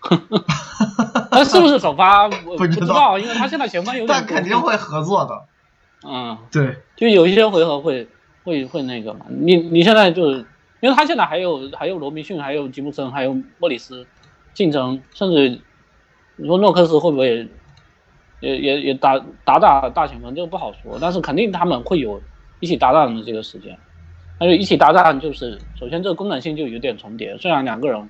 [1.30, 2.24] 他是不是首发？
[2.24, 4.08] 我 不知道，因为他现在前锋有点。
[4.08, 5.46] 但肯定会合作的。
[6.04, 8.08] 嗯，对，就有一些回合会
[8.44, 9.28] 会会那个嘛。
[9.30, 10.46] 你你现在就是，
[10.82, 14.06] 因为他现在还有还有罗宾逊，还有吉布森，还有莫里斯
[14.54, 15.62] 竞争，甚至
[16.36, 17.48] 你说诺克斯会不会？
[18.44, 22.20] 也也也打打打大前锋，这个不好说，但是肯定他们会有
[22.60, 23.78] 一起搭档的这个时间，
[24.40, 28.10] 而且一起搭档就是首先这个功能性就有点重叠，虽然两个人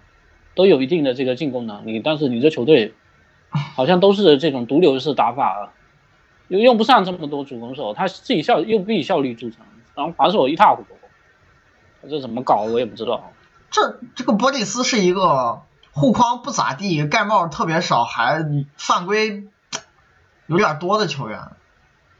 [0.56, 2.94] 都有一定的这个进攻能力，但是你这球队
[3.76, 5.74] 好像都是这种毒瘤式打法，
[6.48, 10.96] 又用不上这么多主攻手，他自己效又不以效率著称，然后防守一塌糊涂，
[12.10, 13.32] 这怎么搞我也不知道。
[13.70, 15.62] 这这个波蒂斯是一个
[15.92, 18.46] 护框不咋地，盖帽特别少，还
[18.78, 19.48] 犯规。
[20.48, 21.40] 有点多的球员，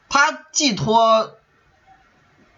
[0.08, 1.32] 他寄托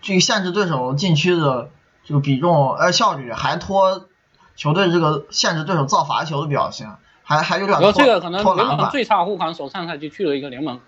[0.04, 1.72] 这个限制对手禁区的
[2.04, 4.08] 这个比重呃效率，还拖
[4.56, 10.80] 球队这个限制对手造罚球的表现，还还有点拖这个可能联盟最差护框手上赛季去了一个联盟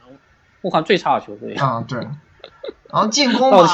[0.61, 1.55] 护框最差的球队。
[1.59, 2.01] 嗯，对。
[2.91, 3.67] 然后进 攻嘛，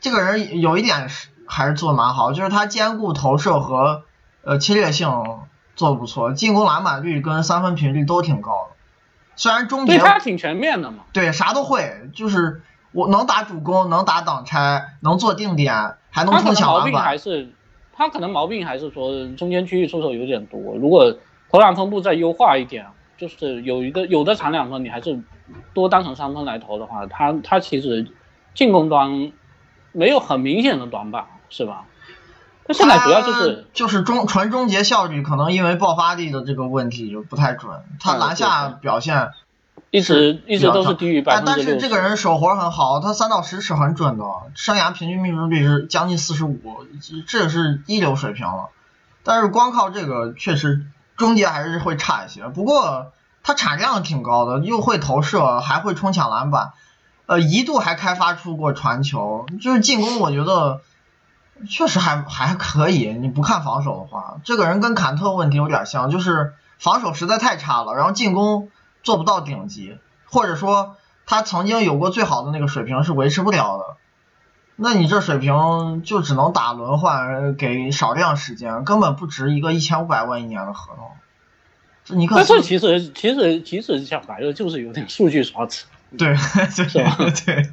[0.00, 4.02] 这个人有一点是还是做的蛮好，就是他兼顾投射和
[4.44, 5.10] 呃侵略性
[5.74, 8.76] 做的不错，进攻篮板率跟三分频率都挺高的。
[9.34, 17.02] 虽然终结对他挺全面的嘛，对啥都会，就是我能打主攻，能打挡拆，能做定点，还能冲抢篮板。
[17.02, 17.52] 还是
[17.92, 20.60] 他可能毛病还是说中间区域出手有点多。
[20.76, 21.16] 如果
[21.50, 25.20] 投篮分布再优化一点，就是有一个有的长两分，你还是
[25.72, 28.06] 多当成三分来投的话，他他其实
[28.54, 29.32] 进攻端
[29.92, 31.84] 没有很明显的短板，是吧？
[32.66, 37.72] 他现在主要就是就是终纯终结效率，可能因为爆发力的这个问题就不太准。
[37.98, 39.30] 他篮下表现
[39.90, 46.60] 一直一直都是低于百分之但是这个人手活很好，他三到十是很准的，生涯平均命中率是将近四十五，
[47.26, 48.68] 这是一流水平了。
[49.24, 50.84] 但是光靠这个确实
[51.16, 52.48] 终结还是会差一些。
[52.48, 56.72] 不过他产量挺高的，又会投射，还会冲抢篮板，
[57.24, 59.46] 呃，一度还开发出过传球。
[59.58, 60.82] 就是进攻，我觉得。
[61.66, 68.70] 确实还还可以，你不看防守的话，这个人跟坎特问题有点像，就是防守实在太差了，然后进攻
[69.02, 73.96] 做不到顶级，或者说他曾经有过最好的那个水平是维持不了的，
[74.76, 81.10] 那你这水平就只能打轮换，给少量时间，根本不值一个一千五百万一年的合同。
[82.04, 85.84] 这你可但是其实其实其实讲白了就是有点数据刷子。
[86.16, 86.34] 对，
[86.74, 87.16] 就是吧？
[87.44, 87.68] 对，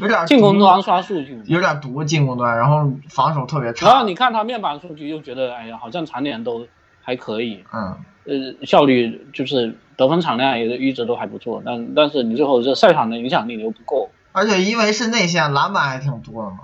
[0.00, 3.86] 有点进攻端刷数据，有点毒进攻端，然后防守特别差。
[3.86, 6.66] 然后你看他面板数据，又觉得哎呀，好像常年都
[7.02, 7.64] 还可以。
[7.72, 7.96] 嗯。
[8.24, 14.10] 呃，效率就是得分产量也一直都还不错，但但是你最后这赛场的影响力又不够。
[14.32, 16.58] 而且因为是内线，篮板还挺多的嘛。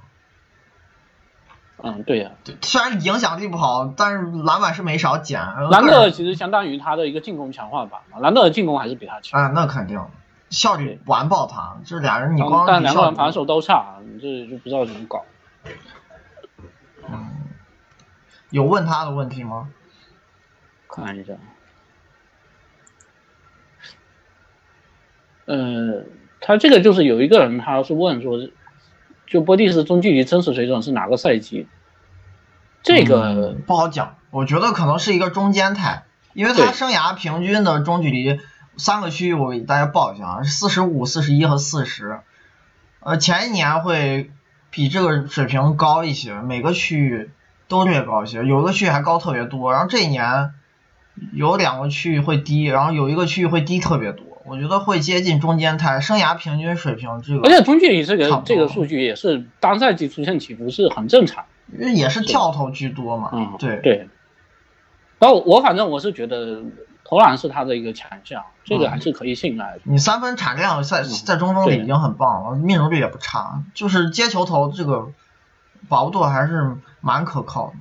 [1.85, 2.33] 嗯，对呀。
[2.43, 5.41] 对，虽然影响力不好，但是篮板是没少捡。
[5.71, 9.41] 兰德尔其实相当于他的一个进攻强化版嘛，兰德尔进攻还是比他强。
[9.41, 10.05] 啊，那肯定。
[10.53, 15.25] 效率完爆他，就是俩人你光但两个人防守都差，你这就不知道怎么搞。
[17.09, 17.31] 嗯，
[18.51, 19.71] 有问他的问题吗？
[20.89, 21.33] 看一下。
[25.47, 26.05] 呃，
[26.41, 28.39] 他这个就是有一个人，他是问说，
[29.27, 31.67] 就波蒂斯中距离真实水准是哪个赛季？
[32.83, 38.39] 这个不好讲，我觉得可能是一个中间态，因为他生涯平均的中距离。
[38.77, 42.21] 三个区域我给大家报一下啊，四十五、四十一和四十，
[43.01, 44.31] 呃，前一年会
[44.71, 47.31] 比这个水平高一些，每个区域
[47.69, 49.73] 都略高一些，有个区域还高特别多。
[49.73, 50.55] 然后这一年
[51.33, 57.43] 有两个区域会低，然后有一个区域会低特别多，我觉得会接近中间态，生涯平均水平这个。
[57.43, 63.31] 而且中距离这个这个数据也是单赛季出现起伏是很正常，因为也是跳投居多嘛。
[63.35, 64.09] 嗯，对对。
[65.19, 66.63] 然后我反正我是觉得。
[67.13, 69.81] 投篮是他的一个强项，这个还是可以信赖的。
[69.85, 75.11] 你三分产量在在中锋里已经很棒了，命中率也不差，就是接球投这个
[75.91, 77.75] 把握度还是蛮可靠的。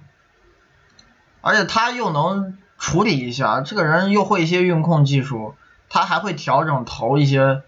[1.40, 5.56] 而且他又能处理一下，这个人又会一些运控技术，
[5.88, 7.62] 他还会调整投一些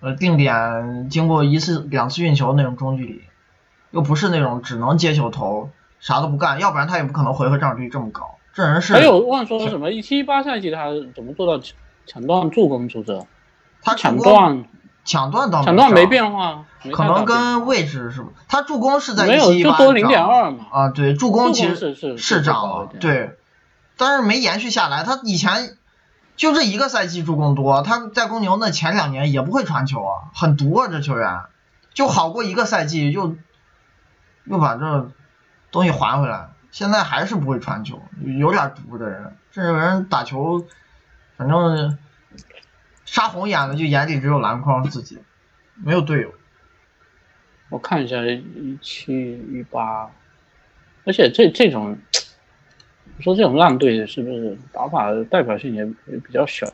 [0.00, 3.24] 呃定点经过一次两次运球那种中距离，
[3.92, 8.36] 又不是那种只能接球投啥都不干，要不然他也不可能回合占有率这么高。
[8.54, 11.62] 这人是还有忘说什么一七一八赛季他怎么做到
[12.06, 13.26] 抢断助攻出色？
[13.82, 14.64] 他抢断
[15.04, 18.28] 抢断倒抢断没变化，可能跟位置是吧？
[18.48, 23.36] 他助攻是在没有就多零点二嘛啊，对，助攻其实是是是涨了，对，
[23.96, 25.02] 但是没延续下来。
[25.02, 25.76] 他以前
[26.36, 31.40] 就这一个赛季助攻多，他在公牛那前两年也不会传球啊，很毒啊这球员，
[31.92, 33.34] 就好过一个赛季又
[34.44, 35.10] 又把这
[35.72, 36.50] 东西还回来。
[36.74, 38.02] 现在还是不会传球，
[38.36, 39.36] 有点毒的人。
[39.52, 40.66] 这种人打球，
[41.36, 41.96] 反正
[43.04, 45.22] 杀红眼的就眼里只有篮筐自己，
[45.76, 46.34] 没有队友。
[47.68, 49.14] 我看一下一七
[49.52, 50.10] 一八，
[51.06, 51.96] 而且这这种，
[53.20, 56.66] 说这种烂队是不是打法代表性也也比较小？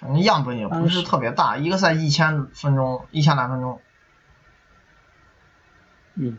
[0.00, 3.80] 反正样本也不是特别大，一个赛季一千分钟，一千来分钟。
[6.16, 6.38] 嗯。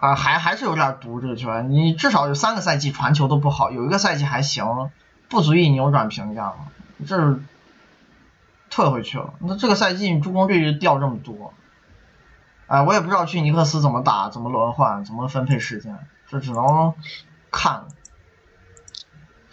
[0.00, 4.90] 啊，还还是有点毒这个球员，你至少有三个赛季传球都不好，有一个赛季还行，
[5.28, 6.68] 不足以扭转评价嘛，
[7.06, 7.38] 这
[8.68, 9.34] 退回去了。
[9.40, 11.54] 那这个赛季你助攻率掉这么多，
[12.66, 16.92] 哎，我也不知道去尼克斯怎么打，怎么轮换，怎么分配时间，这只能
[17.50, 17.84] 看。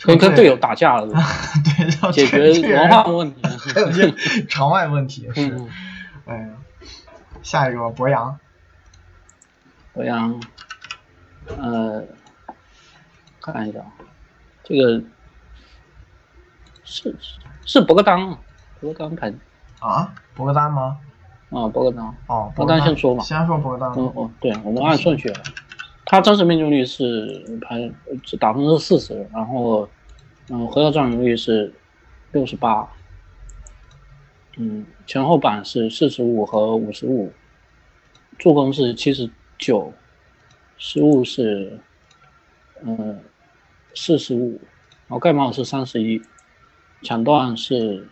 [0.05, 1.07] 跟跟队友打架了，
[1.63, 3.41] 对，解决文化问题，
[3.73, 4.11] 还有些
[4.49, 5.65] 场外问题 是，
[6.25, 6.49] 哎呀，
[7.41, 8.37] 下一个博扬。
[9.93, 10.41] 博扬，
[11.55, 12.03] 呃，
[13.39, 13.79] 看一下，
[14.63, 15.03] 这个
[16.83, 17.15] 是
[17.63, 18.35] 是博格当，
[18.81, 19.31] 博格丹排
[19.79, 20.97] 啊，博格当吗？
[21.51, 22.07] 啊，博格当。
[22.25, 23.23] 哦，博格当先说嘛。
[23.23, 23.93] 先说博格当。
[23.95, 25.41] 嗯哦，对，我们按顺序来。
[26.05, 27.91] 他真实命中率是排
[28.39, 29.87] 打分是四十，然后
[30.49, 31.71] 嗯，回合占有率是
[32.31, 32.89] 六十八，
[34.57, 37.31] 嗯，前后板是四十五和五十五，
[38.39, 39.29] 助攻是七十。
[39.63, 39.93] 九，
[40.77, 41.79] 失误是，
[42.83, 43.17] 呃，
[43.95, 44.59] 四十五，
[45.07, 46.21] 然后盖帽是三十一，
[47.01, 48.05] 抢断是，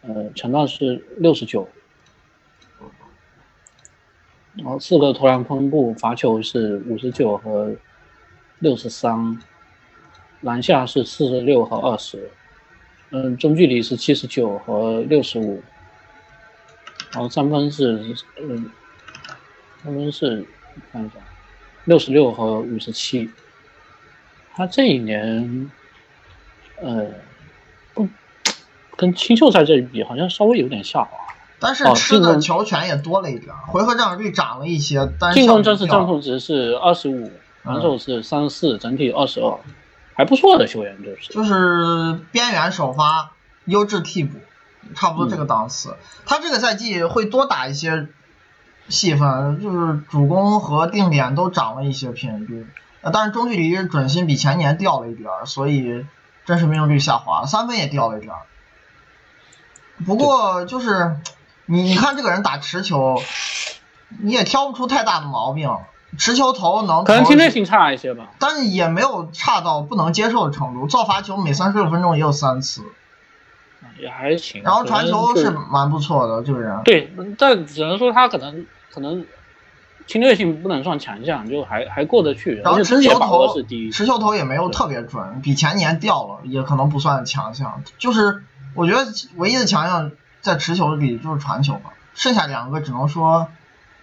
[0.00, 1.68] 呃，抢断是六十九，
[4.54, 7.76] 然后四个投篮分布，罚球是五十九和
[8.60, 9.38] 六十三，
[10.40, 12.30] 篮下是四十六和二十，
[13.10, 15.62] 嗯，中距离是七十九和六十五，
[17.12, 18.70] 然后三分是，嗯。
[19.84, 20.46] 他们是
[20.92, 21.14] 看一下，
[21.84, 23.28] 六十六和五十七。
[24.54, 25.70] 他这一年，
[26.80, 27.06] 呃，
[27.92, 28.08] 不
[28.96, 31.10] 跟青秀赛这一比，好像稍微有点下滑。
[31.58, 35.10] 但是吃的球权也多了一点，回合占有率涨了一些。
[35.18, 37.30] 但进攻真实正负值是二十五，
[37.64, 39.58] 防守是三十四，整体二十二，
[40.14, 41.32] 还不错的球员就是。
[41.32, 43.32] 就是边缘首发，
[43.64, 44.38] 优质替补，
[44.94, 45.96] 差不多这个档次。
[46.26, 48.08] 他这个赛季会多打一些。
[48.88, 52.66] 细分就是主攻和定点都涨了一些频率，
[53.00, 56.04] 呃，但是中距离准心比前年掉了一点儿，所以
[56.44, 58.40] 真实命中率下滑，三分也掉了一点儿。
[60.04, 61.16] 不过就是
[61.66, 63.22] 你你看这个人打持球，
[64.20, 65.70] 你也挑不出太大的毛病，
[66.18, 72.82] 持球投能可能侵略性差一些吧，但是也没有差到不能接受的程度，造罚球每三十六分钟也有三次。
[73.98, 76.80] 也还行，然后传球是蛮不错的，这个人。
[76.84, 79.24] 对，但只能说他可能可能
[80.06, 82.54] 侵略性不能算强项，就还还过得去。
[82.64, 87.82] 然后持球投持球投也没有特别准，比前年掉了，也可能不算强项。
[87.98, 88.42] 就是
[88.74, 93.48] 我觉得唯一的强项在持球里就是传球吧，剩下两个只能说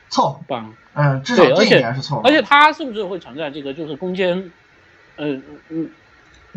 [0.09, 0.39] 凑合。
[0.47, 0.73] 棒。
[0.93, 2.21] 嗯，至少这一点是凑合。
[2.23, 4.51] 而且他是不是会存在这个就是攻坚，
[5.17, 5.89] 嗯嗯。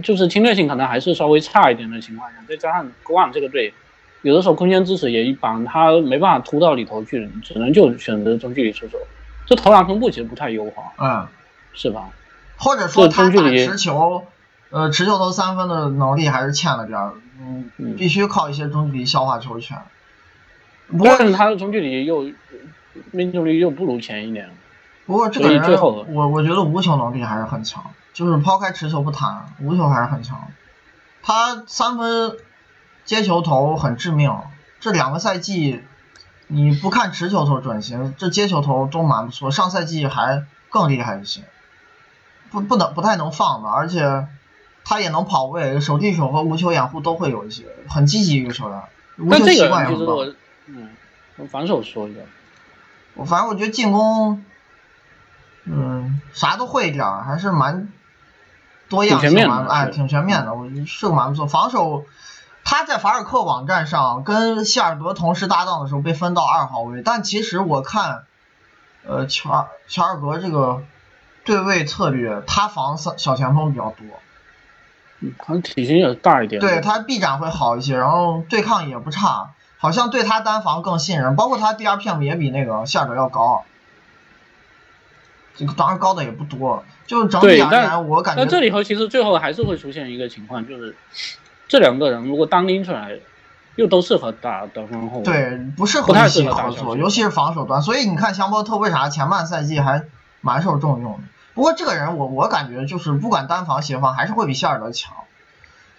[0.03, 3.75] 就是侵略性可能还是稍微差一点的情况下，再加上国网这个队，
[4.23, 8.99] 有的时候空间支持也一般，他没办法突到里头去，只能就选择中距离出手。
[9.45, 11.27] 这投篮分布其实不太优化，嗯，
[11.75, 12.09] 是吧？
[12.57, 14.25] 或者说他打持球，
[14.71, 19.77] 呃，持球投三分的能力还是欠了点儿，嗯，必须靠一些中距离消化球权。
[20.89, 22.31] 不过他的中距离又
[23.11, 24.49] 命中率又不如前一年。
[25.07, 27.85] 不过这个人，我我觉得无球能力还是很强。
[28.13, 30.49] 就是抛开持球不谈，无球还是很强。
[31.23, 32.37] 他三分
[33.07, 34.37] 接球投很致命，
[34.81, 35.83] 这两个赛季
[36.47, 39.51] 你不看持球投准星，这接球投都蛮不错。
[39.51, 41.43] 上赛季还更厉害一些，
[42.51, 44.27] 不不能不太能放的，而且
[44.85, 48.83] 他也能跑位，手递手和无球掩护都会有一些，很积极一个球员。
[49.17, 50.27] 无球习惯也很高。
[50.67, 50.91] 嗯，
[51.37, 52.21] 从防守说一下。
[53.15, 54.45] 我反正我觉得进攻，
[55.65, 57.89] 嗯，啥都会一点，还是蛮。
[58.89, 61.47] 多样性蛮哎，挺全面的，我是个蛮不错。
[61.47, 62.05] 防守
[62.63, 68.25] 他在法尔克网站上跟希尔德同时搭档的时候被分到二号位，但其实我看，
[69.09, 70.83] 呃，乔尔乔尔格这个
[71.43, 74.07] 对位策略，他防小小前锋比较多，
[75.21, 76.61] 嗯，可能体型也大一点。
[76.61, 83.65] 对他臂展会好一些，然后对抗也不差，好像对他单防更信任，包括他 DRPM 也比那个希尔德要高，
[85.55, 90.97] 这个当然高的也不多，就整体对，而言我感觉但这里头其实最后还是会出现一个情况，就是
[91.69, 93.19] 这两个人如果单拎出来，
[93.77, 95.25] 又都适合打得分后卫。
[95.25, 97.83] 对，不适合太一起合作，尤其是防守端。
[97.83, 100.05] 所以你看香波特为啥前半赛季还
[100.41, 101.21] 蛮受重用的？
[101.55, 105.15] 不过这个人我我感觉就是不管单防协防还是会比希尔德强，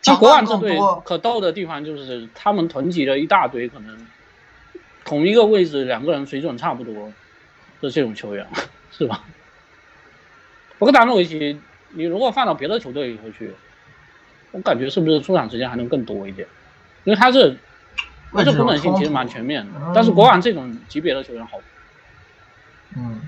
[0.05, 1.03] 那强端国安这队更多。
[1.05, 4.07] 可逗的地方就是他们囤积了一大堆可能
[5.05, 7.11] 同一个位置两个人水准差不多
[7.81, 8.47] 的这种球员，
[8.91, 9.23] 是吧？
[10.83, 11.61] 博格达诺维奇，
[11.91, 13.55] 你如果放到别的球队里头去，
[14.51, 16.45] 我感觉是不是出场时间还能更多一点？
[17.05, 17.51] 因为他这
[18.33, 21.59] 他这位置功能性其实蛮全面的嗯，但是国安这种级别的球员好，
[22.97, 23.21] 嗯，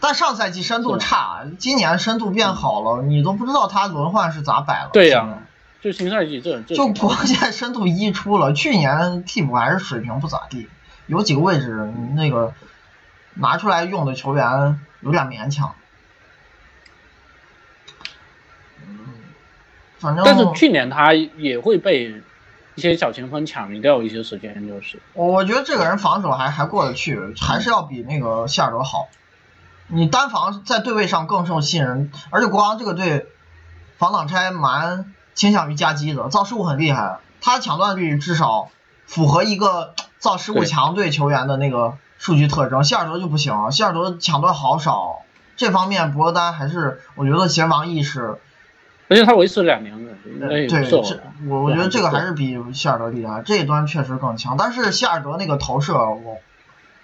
[0.00, 4.90] 但上赛季深度差， 今年深度变好了，你都不知道他轮换是咋摆了。
[4.92, 5.38] 对呀、
[5.80, 10.68] 就新赛季这这就挺好关键深度一出了，去年替补还是水平不咋地，
[11.06, 12.52] 有几个位置那个
[13.32, 15.74] 拿出来用的球员有点勉强。
[20.02, 22.20] 反正但是去年他也会被
[22.74, 29.08] 一些小前锋抢掉一些时间，就是我我觉得这个人防守还还过得去，还是要比那个希尔德好。
[29.86, 33.26] 你单防在对位上更受信任，而且国王这个队
[33.98, 38.70] 防挡拆蛮倾向于夹击的，造失误很厉害，他抢断率至少
[39.06, 42.82] 符合一个造失误强队球员的那个数据特征。
[42.84, 45.22] 希尔德就不行，希尔德抢断好少，
[45.56, 48.38] 这方面博格丹还是我觉得协防意识，
[49.12, 54.56] 而且他维持两年了，应该对，也不错这我我觉得这个还是比希尔德厉害，这一端确实更强。
[54.56, 56.38] 但是希尔德那个投射，我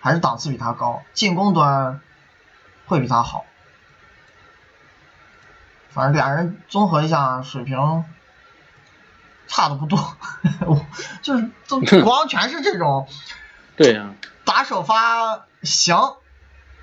[0.00, 2.00] 还是档次比他高，进攻端
[2.86, 3.44] 会比他好。
[5.90, 8.04] 反正俩人综合一下水平
[9.46, 9.98] 差的不多，
[10.66, 10.80] 我
[11.20, 13.06] 就是都 国王全是这种
[13.76, 14.14] 对呀、
[14.46, 16.14] 打首发行，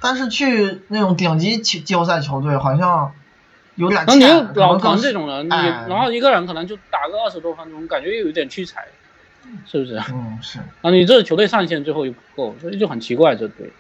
[0.02, 3.14] 但是去那种顶级季季后赛球队好像
[3.76, 4.26] 有点然后你
[4.60, 8.88] 老能更唐这种人，你哎然后一个人可能就打个二十多分钟，感觉又有点屈才，
[9.66, 10.02] 是不是？
[10.12, 10.60] 嗯是。
[10.82, 13.72] 后你这球队上限最后又不够，所以就很奇怪这队。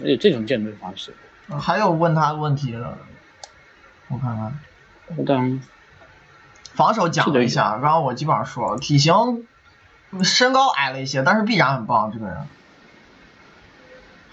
[0.00, 1.14] 而且这种建队方式，
[1.60, 2.96] 还有问他问题的，
[4.08, 4.58] 我看看，
[5.16, 5.60] 我当
[6.72, 9.46] 防守讲了一下，刚刚我基本上说了，体型
[10.24, 12.36] 身高矮了一些，但是臂展很棒，这个人。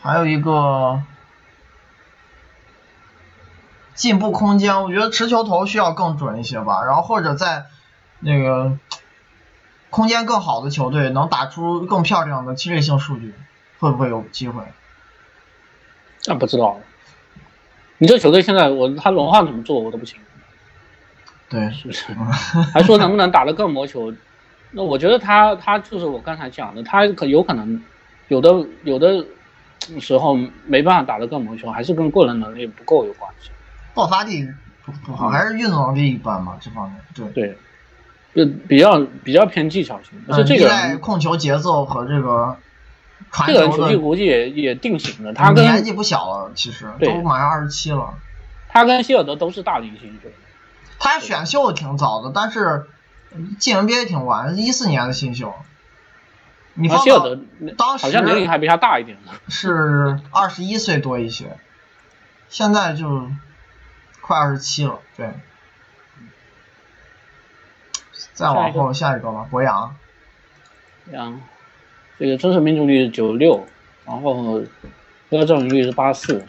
[0.02, 1.02] 还有一个
[4.00, 7.66] 进步空间，我觉得持球投需要更准一些吧，然后或者在
[8.22, 8.78] 那个
[9.89, 13.34] 空间更好的球队能打出更漂亮的侵略性数据，
[13.78, 14.64] 会不会有机会？
[16.28, 16.80] 那不知道。
[17.97, 20.26] 你这球队现在我他轮换怎么做我都不清楚，
[21.50, 22.14] 对，是不是？
[22.74, 24.14] 还说能不能打得更磨球？
[24.72, 27.84] 那我觉得他他就是我刚才讲的，他可有可能
[28.30, 29.26] 有的有的
[30.00, 33.52] 时候没办法打得更磨球，还是跟个人能力不够有关系。
[33.94, 34.48] 爆发力
[34.86, 37.28] 不不好，还是运动能力一般嘛，这方面对。
[37.30, 37.58] 对，
[38.34, 42.58] 就比较比较偏技巧型，而且嗯，依这个控球节奏和这个
[43.32, 44.00] 传这个人球技球的。
[44.00, 48.14] 估计也也定型了，他跟年纪不小了，其实都马上二十七了。
[48.70, 50.30] 他跟希尔德都是大龄新秀，
[51.00, 52.86] 他选秀挺早的，但是
[53.58, 55.54] 进 NBA 挺晚，一四年的新秀。
[56.76, 59.32] 你放到然后希尔德当时好像年龄还比他大一点呢。
[59.50, 61.58] 是二十一岁多一些，
[62.48, 63.28] 现在就
[64.30, 65.28] 快二十七了，对。
[68.36, 69.96] 再往后下一个吧，博扬，
[71.12, 71.42] 嗯，
[72.20, 73.66] 这个真实命中率是九六，
[74.06, 74.62] 然后
[75.30, 76.46] 得分率是八四，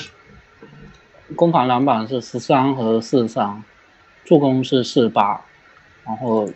[1.35, 3.64] 攻防篮板是十三和四十三，
[4.26, 5.43] 助攻是四十八，
[6.05, 6.53] 然后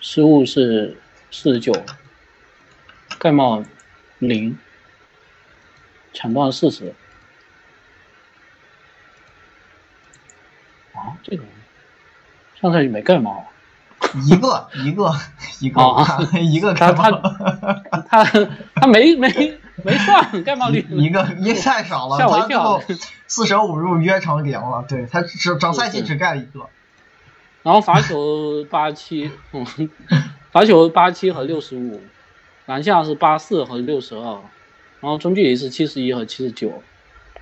[0.00, 1.00] 失误是
[1.30, 1.72] 四十九，
[3.20, 3.62] 盖帽
[4.18, 4.58] 零，
[6.12, 6.92] 抢断四十。
[10.98, 11.42] 啊，这个
[12.60, 13.44] 上赛季没盖帽。
[14.24, 15.12] 一个一个
[15.60, 16.06] 一个、哦
[16.40, 17.12] 一个他看
[18.08, 19.28] 他他他没没
[19.84, 22.96] 没算盖帽率，一个一个太少了，吓我一。
[23.26, 26.68] 四舍五入约成零了，对他只整赛季只盖了一个，
[27.64, 29.66] 然后罚球八七，嗯，
[30.52, 32.00] 罚球八七和六十五，
[32.66, 34.40] 篮下是八四和六十二，
[35.00, 36.82] 然后中距离是七十一和七十九，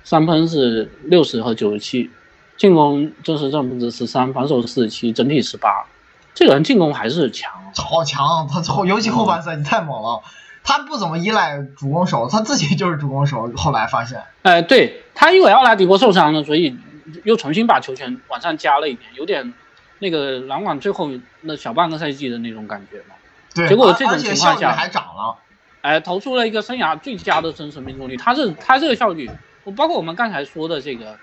[0.03, 2.09] 三分是六十和九十七，
[2.57, 5.85] 进攻就是正负值十三，防守四十七，整体十八，
[6.33, 8.47] 这个人进攻还是强，好强！
[8.51, 10.21] 他后尤其后半赛季太猛了，
[10.63, 13.51] 他不怎么依赖主攻手，他自己就是主攻手。
[13.55, 16.75] 后来发现，哎，对他因为奥拉迪波受伤了，所以
[17.23, 19.53] 又重新把球权往上加了一点，有点
[19.99, 21.09] 那个篮网最后
[21.41, 23.15] 那小半个赛季的那种感觉嘛。
[23.53, 25.35] 对，结果这种情况下还涨了，
[25.81, 28.17] 哎，投出了一个生涯最佳的真实命中率。
[28.17, 29.29] 他是他这个效率，
[29.71, 31.17] 包括我们刚才说的这个，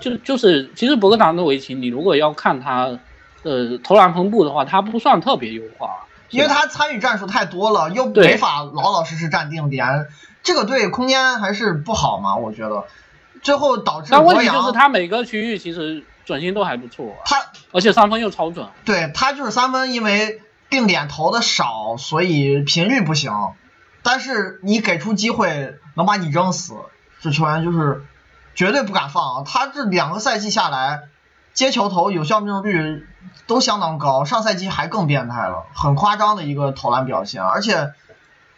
[0.00, 2.98] 就就是其实博格达诺维奇，你如果要看他。
[3.46, 10.08] 呃，投篮分布的话，他不算特别优化，因为他参与战术太多了，又没法老老实实站定点，
[10.42, 12.86] 这个对空间还是不好嘛，我觉得，
[13.42, 14.08] 最后导致。
[14.10, 17.36] 但问题就是他每个区域其实准心都还不错，他
[17.70, 18.66] 而且三分又超准。
[18.86, 20.40] 对他就是三分，因为
[20.70, 23.30] 定点投的少，所以频率不行，
[24.02, 26.76] 但是你给出机会能把你扔死，
[27.24, 28.04] 这球员就是
[28.54, 29.38] 绝对不敢放。
[29.38, 31.08] 啊他这两个赛季下来。
[31.54, 33.06] 接球投有效命中率
[33.46, 37.92] 都相当高，上赛季还更变态了，很夸张的一个投篮表现，而且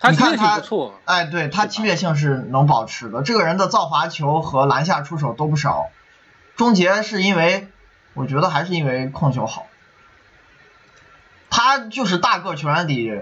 [0.08, 0.62] 你看他，
[1.04, 5.90] 哎，对他侵略性是能保持的，这个人的造罚球和篮下出手都不少，
[6.56, 7.68] 终结是因为
[8.14, 9.66] 我觉得还是因为控球好，
[11.50, 13.12] 他就是大个球员里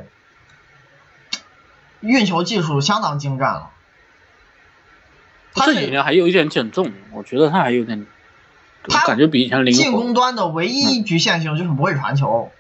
[1.99, 3.71] 运球技术相当精湛了，
[5.55, 8.07] 他这几年还有一点减重，我觉得他还有点。
[8.87, 9.83] 他感觉比以前灵活。
[9.83, 12.53] 进攻端的唯一局限性就是不会传球，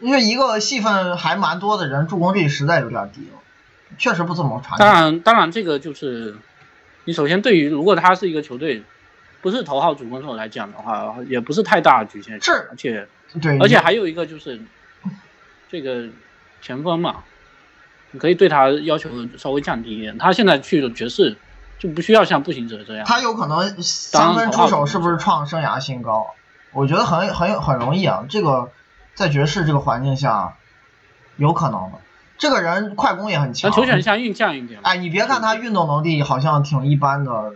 [0.00, 3.28] 因为一个戏份还蛮多的人，助攻率实在有点低，
[3.98, 4.76] 确实不怎么传。
[4.80, 6.34] 当然，当然这个就是
[7.04, 8.82] 你首先对于如果他是一个球队
[9.42, 12.52] 不是头号主攻手来讲的话，也不是太大的局限性。
[12.52, 13.06] 是，而且
[13.40, 14.60] 对，而且还有一个就是
[15.70, 16.08] 这个
[16.60, 17.22] 前锋嘛，
[18.10, 19.08] 你可以对他要求
[19.38, 20.18] 稍微降低一点。
[20.18, 21.36] 他现在去了爵士。
[21.78, 26.28] 就不需要像步行者这样，他有可能三分出手是不是创生涯新高？
[26.72, 28.70] 我觉得很很很容易啊，这个
[29.14, 30.54] 在爵士这个环境下
[31.36, 31.98] 有可能的。
[32.36, 34.80] 这个人快攻也很强，球权像运将一点。
[34.82, 37.52] 哎，你别看他运动能力好像挺一般的，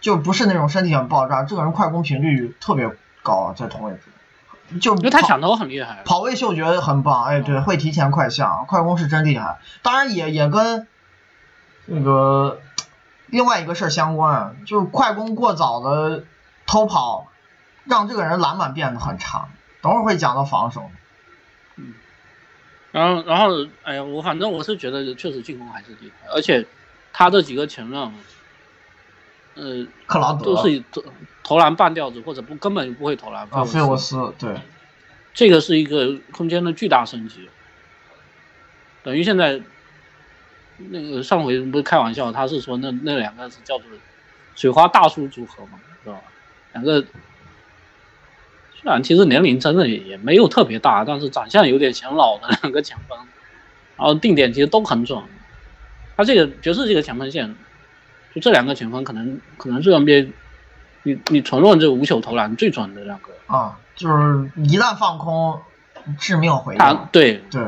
[0.00, 1.44] 就不是那种身体很爆炸。
[1.44, 2.90] 这个人快攻频率特别
[3.22, 7.24] 高，在同位置，就因为他抢投很厉害，跑位嗅觉很棒。
[7.24, 9.58] 哎，对，会提前快下，快攻是真厉害。
[9.82, 10.88] 当然也也跟
[11.86, 12.58] 那个。
[13.30, 16.24] 另外一个事儿相关，就是快攻过早的
[16.66, 17.28] 偷跑，
[17.84, 19.48] 让这个人篮板变得很差。
[19.82, 20.90] 等会儿会讲到防守。
[21.76, 21.94] 嗯，
[22.92, 26.66] 然后然后，哎呀，我反正我是觉得确实进攻还是厉害，而且
[27.12, 28.12] 他这几个前任，
[29.54, 31.02] 呃，克劳德都是投
[31.42, 33.46] 投篮半吊子或者不根本就不会投篮。
[33.50, 34.60] 啊，费沃斯对，
[35.32, 37.48] 这个是一个空间的巨大升级，
[39.02, 39.62] 等于现在。
[40.88, 43.86] 那个上回不是开玩笑，他是说那那两个是叫做
[44.54, 46.18] 水花大叔组合嘛，是吧？
[46.72, 53.18] 两个虽然其实年龄真的也也没有特别大，但是长相有点显老的两个前锋，
[53.96, 55.22] 然后定点其实都很准。
[56.16, 57.54] 他这个爵士这个前锋线，
[58.34, 60.30] 就这两个前锋可能可能是 NBA
[61.02, 65.60] 你你纯论这无球投篮最准的两个啊，就是一旦放空，
[66.18, 66.98] 致命回应。
[67.12, 67.62] 对对。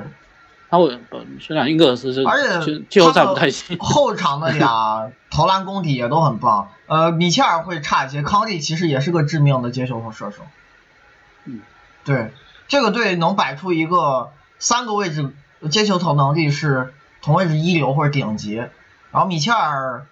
[0.73, 0.99] 他会，
[1.39, 3.77] 虽然英格尔斯是，而且季后赛不太行。
[3.79, 6.71] 后场的俩投篮功底也都很棒。
[6.87, 10.45] 呃，米切尔会差一些，康利其实也是个致命的接球和射手。
[11.45, 11.61] 嗯，
[12.07, 12.33] 对，
[12.69, 15.35] 这个队能摆出一个三个位置
[15.71, 18.55] 接球投能力是同位置一流或者顶级。
[18.55, 20.07] 然后米切尔，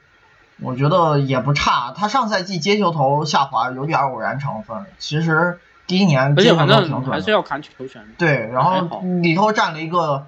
[0.61, 1.95] 我觉得也不差。
[1.97, 7.05] 他上赛季接球投下滑有点偶然成分，其实第一年接球挺准。
[7.07, 8.05] 还是要看球权。
[8.19, 10.27] 对，然后里头占了一个。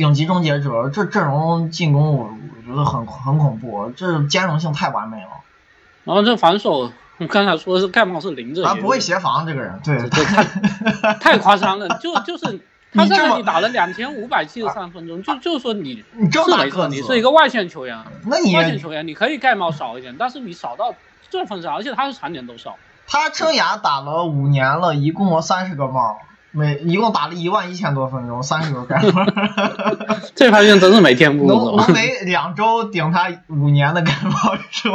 [0.00, 5.28] 顶级终结者，这阵容进攻我我觉得很很恐怖，这兼容性太完美了。
[6.04, 12.58] 然后这防守，我刚才说的是盖帽是零着，他不会协防这个人，对，太 太夸张了，就就是
[12.94, 20.94] 他在那里打了两千五百七十三分钟，就就是说你是没错，你是一个外线球员，那你外线球员你可以盖帽少一点，但是你少到
[21.28, 22.78] 这份上，而且他是常年都少。
[23.06, 26.16] 他生涯打了五年了，一共三十个帽。
[26.52, 29.24] 每一共打了一万一千多分钟，三十个盖帽，
[30.34, 34.90] 这发现真是每天不能能每两周顶他五年的盖帽数。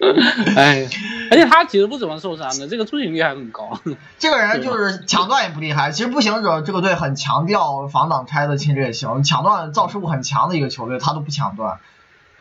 [0.56, 0.88] 哎，
[1.30, 3.80] 而且他其实不怎么受伤的，这个出勤率还很高。
[4.18, 5.90] 这个人就是抢断也不厉害。
[5.90, 11.78] 其实步行者这个队很强调防挡拆的侵略性，抢断造失误很强的一个球队，他都不抢断。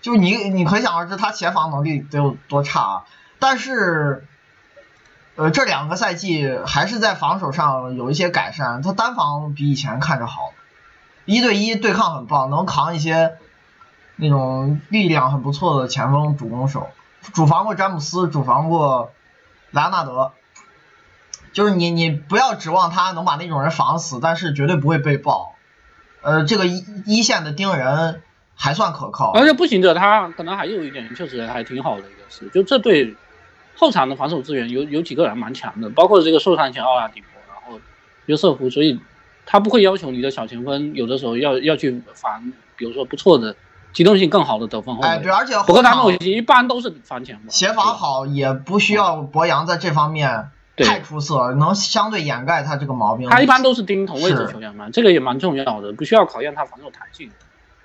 [0.01, 3.03] 就你你可想而知他协防能力得有多差啊，
[3.39, 4.25] 但是。
[5.39, 10.51] 呃，这两个赛季还是在防守上有一些改善，他单防比以前看着好，
[11.23, 13.37] 一对一对抗很棒，能扛一些
[14.17, 16.89] 那种力量很不错的前锋主攻手，
[17.33, 19.13] 主防过詹姆斯，主防过
[19.71, 20.33] 莱昂纳德，
[21.53, 25.55] 就是你你不要指望他能把那种人防死，但是绝对不会被爆。
[26.21, 28.21] 呃，这个一一线的盯人
[28.55, 29.31] 还算可靠。
[29.31, 33.15] 而且步行者他可能还有一点确实还挺好的一个是，就这对
[33.79, 37.79] 后场的防守资源有有几个人蛮强的，包括这个受伤前奥拉迪波，然后
[38.25, 38.99] 约瑟夫，所以
[39.45, 43.55] 他不会要求你的小前锋有的时候要要去防，比如说不错的。
[43.91, 53.27] 机动性更好的得分后卫，哎，对，而且不过他们一般都是防前锋，协防好也不需要博扬在这方面太出色，能相对掩盖他这个毛病。
[53.27, 57.31] 他一般都是盯同位置球员嘛，这个也蛮重要的，不需要考验他防守弹性。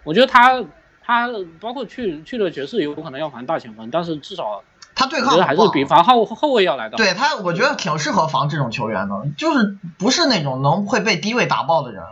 [0.03, 0.63] 我觉得他
[1.03, 4.63] 他包括去去了爵士，有可能要防大前锋，但是至少
[4.95, 6.97] 他对抗还是比防后后卫要来的。
[6.97, 12.03] 对他，我觉得挺适合防这种球员的，就是不是那种能会被低位打爆的人。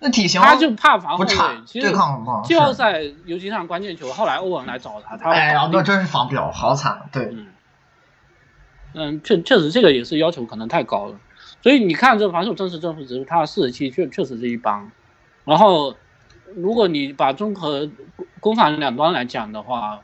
[0.00, 2.42] 那体型他就怕防后卫，对抗很棒。
[2.42, 7.02] 季后赛尤其上关键球，后来欧文来找他，他哎呀，那真是防不了，好惨。
[7.12, 7.36] 对，
[8.94, 11.16] 嗯，确确实这个也是要求可能太高了。
[11.62, 14.90] 所以你看这防守正式正负值，他四十七确确实是一般。
[15.44, 15.94] 然后
[16.56, 17.88] 如果你把综合
[18.40, 20.00] 攻防两端来讲的话，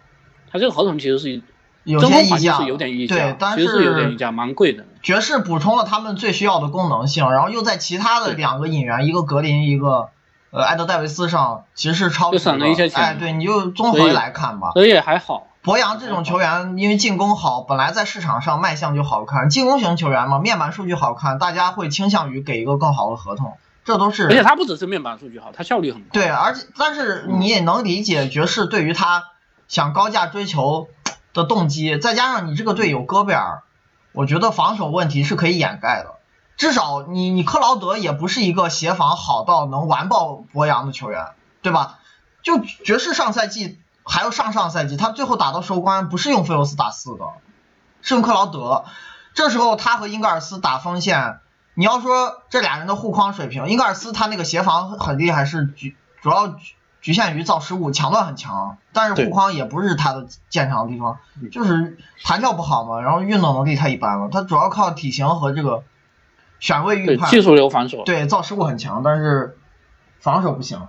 [0.53, 1.43] 他这个合同其实是。
[1.87, 4.85] 有些溢价，有点溢价，对，但是有点溢价，蛮贵的。
[5.05, 10.09] 爵士补充了他们最需要的功能性，然后又在其他的两个引援，一个格林，一个
[10.51, 13.01] 呃艾德戴维斯上，其实是超就省了一些钱。
[13.01, 14.73] 哎，对，你就综合来看吧。
[14.73, 15.47] 所以还好。
[15.63, 23.53] 博扬这种球员，因为进攻好，本来在市场上卖相就好看，进攻型球员嘛，面板数据好看，大家会倾向于给一个更好的合同，
[23.85, 24.25] 这都是。
[24.25, 26.09] 而且他不只是面板数据好，他效率很高。
[26.13, 29.23] 对，而且但是你也能理解爵士对于他
[29.69, 30.89] 想高价追求。
[31.37, 33.63] 的动机，再加上你这个队有戈贝尔，
[34.13, 36.17] 我觉得防守问题是可以掩盖的。
[36.57, 41.99] 至少你你克劳德也不是一个协防好到能完爆博扬的球员，对吧？
[42.43, 47.27] 就爵士上赛季还有上上赛季，他最后打到收官不是用菲罗斯打四的，
[48.01, 48.87] 是用克劳德。
[49.35, 51.41] 这时候他和英格尔斯打锋线，
[51.75, 55.89] 你要说这俩人的护框水平，英格尔斯他那个协防很厉害，是主
[56.23, 56.57] 主要。
[57.07, 61.19] 局限于造失误，抢断很强，但是护框也不是他的建强的地方，
[61.53, 65.85] 就是弹跳不好嘛，然后运动能力太一般了，他主要靠体型和这个
[66.59, 69.57] 选位预判，技术流防守，对造失误很强，但是
[70.19, 70.89] 防守不行，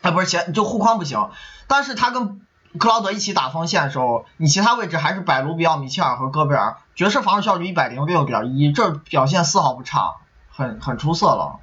[0.00, 1.28] 哎不是前就护框不行，
[1.66, 2.40] 但是他跟
[2.78, 10.14] 克劳德一起打锋线的时候，你其他位置还是摆卢比奥、米切尔和戈贝尔，爵士防守效率一百零六点一，这表现丝毫不差，
[10.50, 11.58] 很很出色了。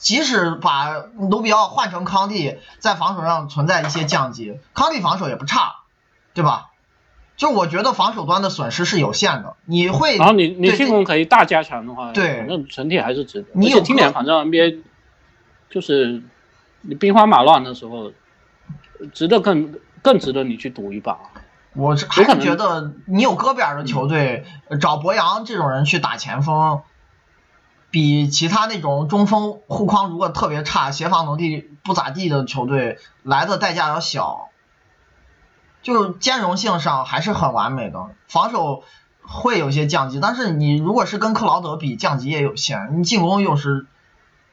[0.00, 5.76] 即使把卢比奥换成康帝，在防守上存在一些降级，康帝防守也不差，
[6.32, 6.70] 对吧？
[7.36, 9.56] 就我觉得防守端的损失是有限的。
[9.66, 13.48] 你会，然后你你进攻可以大加强的话，对，反正整体还是值得。
[13.52, 14.80] 你有今年反正 NBA
[15.68, 16.22] 就是
[16.80, 18.12] 你兵荒马乱的时候，
[19.12, 21.18] 值得更更值得你去赌一把。
[21.74, 24.44] 我还是觉得你有戈贝尔的球队，
[24.80, 26.80] 找博扬这种人去打前锋。
[27.90, 34.48] 比其他那种中锋护框如果特别差、协防能力不咋地的球队来的代价要小，
[35.82, 38.06] 就兼容性上还是很完美的。
[38.28, 38.84] 防守
[39.22, 43.00] 会有些降级，但是你如果是跟克劳德比，降级也有限。
[43.00, 43.86] 你进攻又是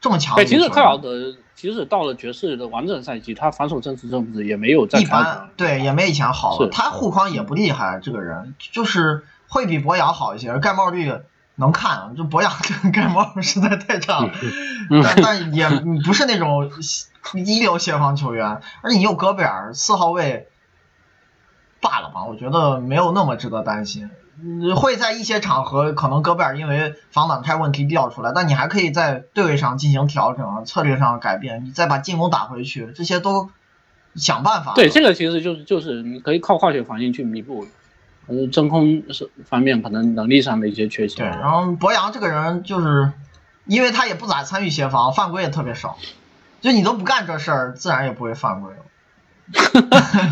[0.01, 6.69] 这么强，对，其实克劳德即使到了爵士的完整赛季，他防守正式正负也没有一般，对，也没以前好了。
[6.69, 11.13] 他护框也不厉害，这个人就是会比博扬好一些，盖帽率。
[11.60, 14.32] 能看，就博扬这个盖帽实在太差了，
[15.03, 15.68] 但但也
[16.05, 16.70] 不是那种
[17.34, 20.47] 一流协防球员，而且你有戈贝尔四号位
[21.82, 24.10] 罢了吧，我觉得没有那么值得担心。
[24.76, 33.49] 会在一些场合可能戈贝尔因为防挡拆问题掉出来，但你还可以在队位上进行调整，策略上改变，你再把进攻打回去，这些都
[34.14, 34.74] 想办法。
[34.76, 37.68] 对，这个其实就是就是你可以靠化学反应去弥补。
[38.30, 41.17] 嗯，真空是方面可能能力上的一些缺陷。
[41.17, 43.11] 对，然后博扬这个人就是，
[43.65, 45.97] 因为他也不咋参与协防，犯规也特别少，
[46.61, 48.78] 就你都不干这事儿，自然也不会犯规了。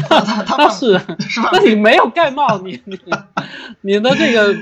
[0.10, 1.50] 他他是是吧？
[1.54, 3.00] 那你没有盖帽，你你
[3.80, 4.54] 你的这个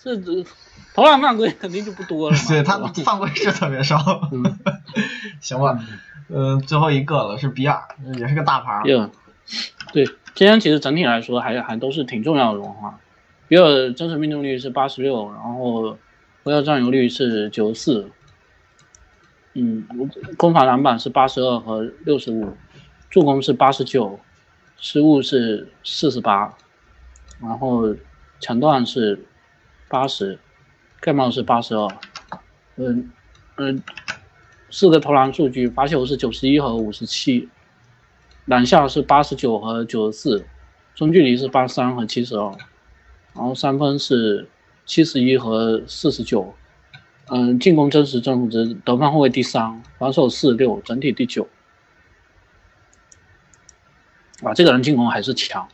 [0.00, 0.16] 这
[0.94, 2.36] 投篮犯规肯定就不多了。
[2.46, 3.98] 对他犯规是特别少。
[5.40, 5.76] 行吧，
[6.28, 7.82] 嗯，最后一个了，是比尔，
[8.16, 8.82] 也是个大牌。
[9.92, 10.06] 对。
[10.36, 12.94] 今天其实整体来说还还都是挺重要的轮换，
[13.48, 15.96] 比尔真实命中率是八十六，然后
[16.44, 18.10] 回合占有率是九十四，
[19.54, 19.88] 嗯，
[20.36, 22.54] 攻防篮板是八十二和六十五，
[23.08, 24.20] 助攻是八十九，
[24.76, 26.54] 失误是四十八，
[27.40, 27.96] 然后
[28.38, 29.18] 抢断是
[29.88, 30.38] 八十，
[31.00, 31.88] 盖帽是八十二，
[32.76, 33.10] 嗯
[33.56, 33.82] 嗯，
[34.68, 37.48] 四个投篮数据，罚球是九十一和五十七。
[38.46, 40.46] 篮下是八十九和九十四，
[40.94, 42.52] 中距离是八十三和七十二，
[43.34, 44.48] 然后三分是
[44.84, 46.54] 七十一和四十九，
[47.28, 51.48] 嗯，进攻真实正负值得分后卫第三，防守四六，整体第九。
[54.44, 55.66] 啊，这个人进攻还是强，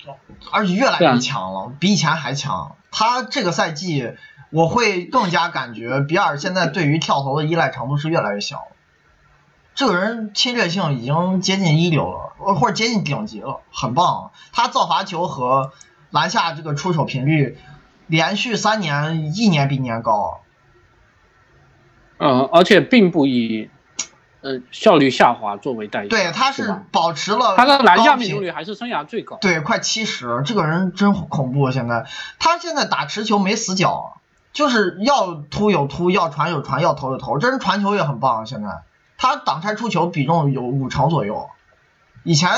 [0.51, 2.77] 而且越来越强了，比以前还强。
[2.91, 4.12] 他这个赛季，
[4.51, 8.68] 我会更加感觉比尔现在对于跳投的依赖程度是越来越小。
[9.75, 14.31] 这个人侵略性已经接近一流了，或者接近顶级了，很棒。
[14.53, 15.73] 他造罚球和
[16.11, 17.59] 篮下这个出手频率，
[18.07, 20.41] 连续三年一年比一年高。
[22.18, 23.70] 嗯，而且并不以。
[24.45, 26.09] 呃，效率下滑作为代价。
[26.09, 29.37] 对，他是保持了他的篮下命中率还是生涯最高。
[29.37, 31.70] 对，快七十，这个人真恐怖。
[31.70, 32.07] 现在
[32.41, 34.18] 他现在打持球没死角，
[34.53, 37.39] 就是要突有突，要传有传，要投有投。
[37.39, 38.45] 这人传球也很棒。
[38.45, 38.83] 现在
[39.23, 41.49] 他挡拆出球比重有五成左右。
[42.25, 42.51] 以前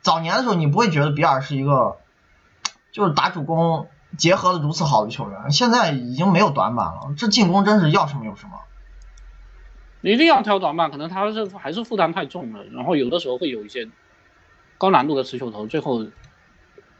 [0.00, 1.96] 早年的时候，你不会觉得比尔是一个
[2.92, 5.50] 就是打主攻结合的如此好的球员。
[5.50, 8.60] 现在已经没有短板了，这进攻真是要什么有什么。
[10.02, 13.88] 一定要挑短板，可能他是还是负担太重了，然后有的时候会有一些
[14.78, 16.06] 高难度的持球投，最后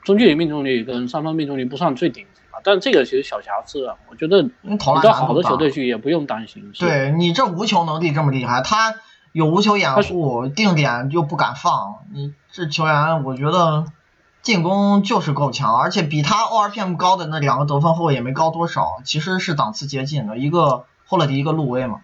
[0.04, 6.72] 中距离命中率跟三分命中率不算最顶级吧，但这个其实小瑕疵啊，我觉得你到好的球队去也不用担心。
[6.78, 8.96] 对你这无球能力这么厉害，他
[9.32, 13.86] 有无球掩护，定点又不敢放，你这球员我觉得
[14.42, 22.02] 进攻就是够强，而且比他 ORPM 高的那两个得分后卫也没高多少，其实是档次接近的，一个霍勒迪，一个路威嘛。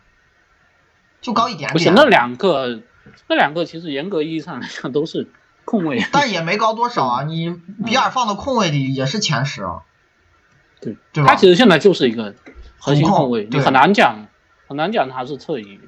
[1.20, 1.72] 就高一点点。
[1.74, 2.80] 不是那两个，
[3.28, 5.28] 那两个其实严格意义上来讲都是
[5.70, 7.22] 控卫， 但也没高多少啊。
[7.22, 7.54] 你
[7.86, 9.82] 比尔放到控卫里也是前十啊。
[10.80, 11.30] 对，对吧？
[11.30, 12.34] 他其实现在就是一个
[12.80, 14.26] 核心控卫，你很难讲，
[14.66, 15.78] 很难讲他是侧翼。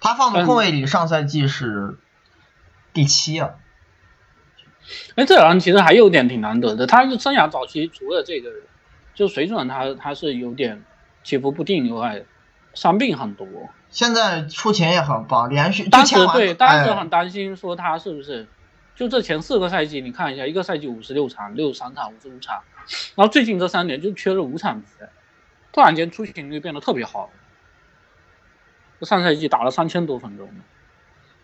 [0.00, 1.96] 他放的控卫里，上赛季是
[2.92, 3.52] 第七啊。
[5.14, 8.50] 哎，这人其实还有点挺难得的，他是生涯早期除了这个
[9.14, 10.84] 就水准，他他是有点
[11.24, 12.24] 起伏不定以外，
[12.74, 13.46] 伤病很多。
[13.88, 18.46] 现在出勤也很棒，连续当时对当时很担心说他是不是
[19.00, 22.62] 就这前四个赛季你看一下，一个赛季五十六场、六十三场、五十五场，
[23.14, 24.82] 然后最近这三年就缺了五场，
[25.72, 27.30] 突然间出勤率变得特别好。
[29.00, 30.50] 上赛季打了三千多分钟，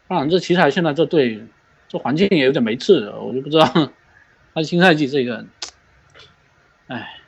[0.07, 1.47] 当然这奇才现在这队
[1.89, 3.91] 这环境也有点没治，我就不知道
[4.53, 5.47] 他新赛季这个，
[6.89, 7.19] 哎，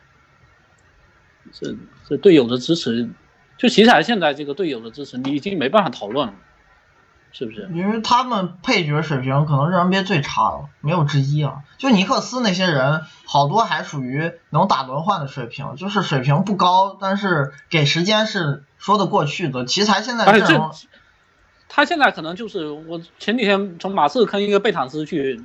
[1.52, 1.74] 这
[2.06, 3.08] 这队友的支持。
[3.56, 6.34] 就奇才现在这个队友的支持，你已经没办法讨论了，
[7.32, 7.68] 是不是？
[7.72, 11.62] 因为他们配角水平可能是 NBA 最差的，没有之一啊。
[11.76, 19.64] 就尼克斯那些人，好多还属于能打轮换的水平，就是水平不高，但是给时间是说得过去的。
[19.64, 20.70] 奇才现在这种，
[21.68, 25.40] 他现在可能就是我前几天从马刺坑一个贝坦斯去，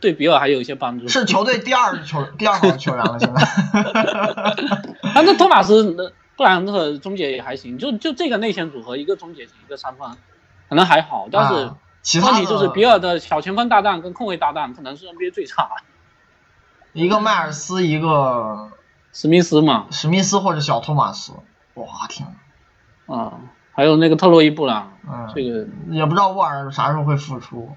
[0.00, 1.06] 对比尔还有一些帮助。
[1.08, 3.42] 是球队第二球第二好的球员了，现在。
[5.14, 6.12] 但是托马斯。
[6.36, 10.08] 布兰特终结也还行，就就这个内线组合，一个终结型，一个三分，
[10.74, 11.28] 可能还好。
[11.30, 11.54] 但是
[12.20, 15.70] 问题就是比尔的小前锋搭档跟控卫搭档可能是 NBA 最差。
[16.92, 18.70] 一个迈尔斯，一个
[19.12, 19.86] 史密斯嘛。
[19.92, 21.32] 史密斯或者小托马斯，
[21.74, 22.34] 哇天！
[23.06, 23.34] 啊，
[23.72, 24.94] 还有那个特洛伊布朗，
[25.32, 27.76] 这个也不知道沃尔啥时候会复出。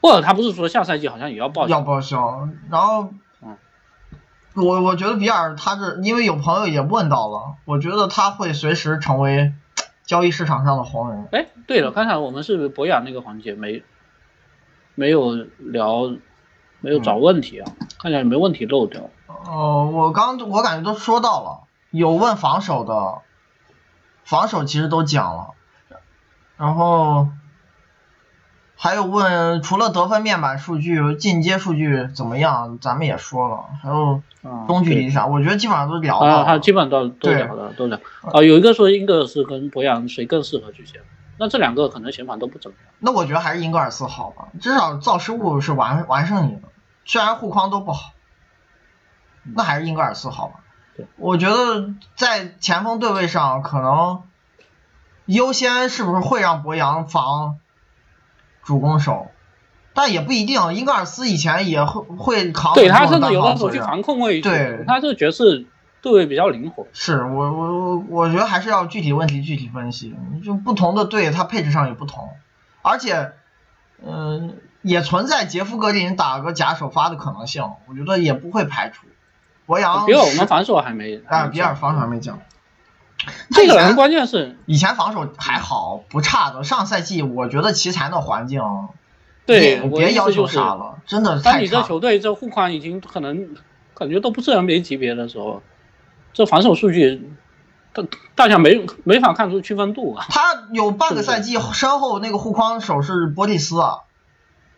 [0.00, 1.76] 沃尔他不是说下赛季好像也要报销？
[1.76, 3.10] 要报销，然后。
[4.56, 9.52] 我我觉得比尔他是因为有朋友也问到了，我觉得他会随时成为
[10.10, 11.28] 交易市场上的黄人。
[11.30, 13.84] 哎，对了，刚才我们是博雅那个环节没
[14.96, 16.16] 没有聊，
[16.80, 19.08] 没有找问题啊，看起来没问题漏掉。
[19.28, 23.22] 哦，我刚我感觉都说到了，有问防守的，
[24.24, 25.54] 防守其实都讲了，
[26.56, 27.28] 然后。
[28.82, 32.78] 还有问，除了得分面板数据，进阶数据怎么样？
[32.80, 34.22] 咱们也说了，还有
[34.66, 36.44] 中距离啥，我觉得基本上都聊了。
[36.44, 37.98] 啊，基本上都都聊了，都聊。
[38.22, 41.02] 啊，有一个说英格尔斯跟博扬谁更适合去前，
[41.36, 42.90] 那这两个可能前盘都不怎么样。
[43.00, 46.62] 那我觉得还是英格尔斯好吧，至少造失误是完完胜你的，
[47.04, 48.12] 虽然护框都不好，
[49.54, 50.60] 那还是英格尔斯好吧。
[50.96, 54.22] 对，我觉得在前锋对位上，可能
[55.26, 57.58] 优先是不是会让博扬防？
[58.70, 59.26] 主攻手，
[59.94, 60.72] 但也不一定。
[60.74, 65.64] 英格尔斯以前也会会扛，对他甚至有的时候去防控位，对，他这个角色
[66.00, 66.86] 对位比较灵活。
[66.92, 70.14] 是我我我我觉得还是要具体问题具体分析，
[70.44, 72.28] 就不同的队他配置上也不同，
[72.82, 73.32] 而且，
[74.06, 79.08] 嗯，也存在杰夫格林打个假首发的可能性，我觉得也不会排除。
[79.66, 82.38] 博扬，比尔我们防守还没，啊，比尔防守还没讲。
[83.50, 88.62] 这个人关键是以前防守还好不差的，上赛季我觉得奇才的环境，
[89.46, 93.56] 对，别要求啥了，真的当你这球队这护框已经可能
[93.94, 95.62] 感觉都不是 NBA 级别的时候，
[96.32, 97.30] 这防守数据，
[97.92, 98.04] 大
[98.34, 100.26] 大家没没法看出区分度啊。
[100.30, 103.98] 他有半个赛季身后那个护框手是波蒂斯，啊，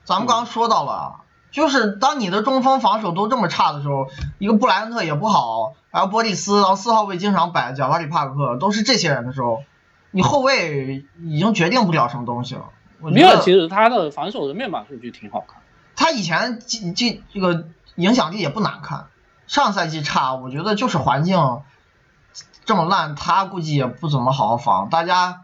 [0.05, 1.21] 咱们刚刚说到了，
[1.53, 9.63] 就是当你的中锋防守都这么差的时候，一个布莱恩特也不好，然后波蒂斯，然后四号位经常摆贾巴里帕克，都是这些人的时候，
[10.11, 12.65] 你后卫已经决定不了什么东西了。
[12.99, 15.61] 米尔其实他的防守的面板数据挺好看，
[15.95, 19.07] 他以前进进这个影响力也不难看。
[19.47, 21.61] 上赛季差，我觉得就是环境
[22.65, 25.43] 这么烂，他估计也不怎么好好防，大家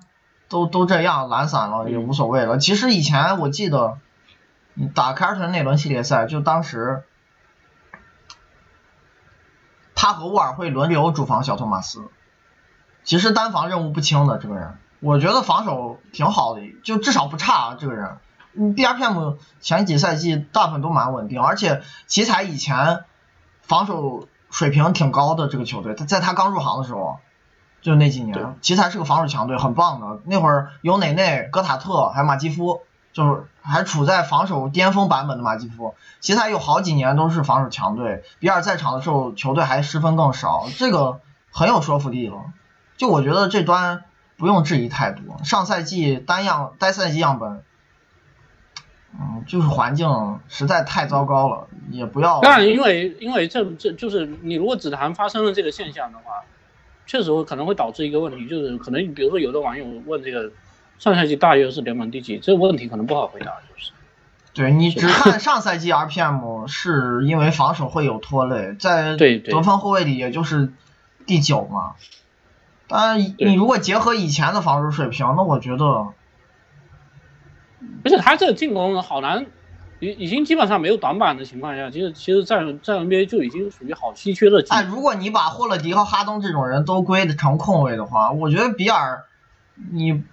[0.49, 2.57] 都都这样懒散了也无所谓了。
[2.57, 4.08] 其实以前我记得，你
[4.95, 7.05] 打凯尔特人那轮系列赛，就当时
[9.95, 12.09] 他和沃尔会轮流主防小托马斯，
[13.05, 18.19] 其实单防任务不轻的这个人，我觉得防守挺好的，就至少不差啊这个人。
[18.55, 23.05] 嗯，BRPM 前几赛季大部分都蛮稳定，而且奇才以前。
[23.61, 27.19] 防守水平挺高的这个球队，他在他刚入行的时候，
[27.83, 30.23] 就那几年，奇才是个防守强队，很棒的。
[30.25, 32.81] 那会儿有内内、戈塔特，还有马基夫，
[33.13, 35.95] 就是还处在防守巅峰版本的马基夫。
[36.21, 42.37] 其他有好几年都是防守强队，比尔在场的时候，球队还失分更少，这个很有说服力了。
[42.97, 44.05] 就我觉得这端
[44.37, 45.23] 不用质疑太多。
[45.45, 47.63] 上赛季单样单赛季样本。
[49.19, 52.41] 嗯，就是环境实在太糟糕了，也不要。
[52.43, 56.45] 但，因为因为这这就是你如果只谈发生了这个现象的话，
[57.07, 60.53] 确实可能会导致一个问题，就是可能比如说有的网友问这个
[60.99, 63.93] 上赛季大约是联盟第几，这个问题可能不好回答，就是。
[64.55, 70.73] 对你只看上赛季 RPM 是因为防守会有拖累，在得分后卫里也就是
[71.27, 71.95] 第九嘛。
[72.89, 76.09] 当然，你如果结合以前的防守水平，那我觉得。
[78.05, 79.47] 而且他这个进攻好难，
[80.01, 84.65] 已已经基本上没有短板的情况下，其实其实在在 NBA 就已经属于好稀缺的。
[84.71, 89.23] 哎，如果你把霍勒迪和哈登这种人都归成控卫的话，我觉得比尔，
[89.93, 90.25] 你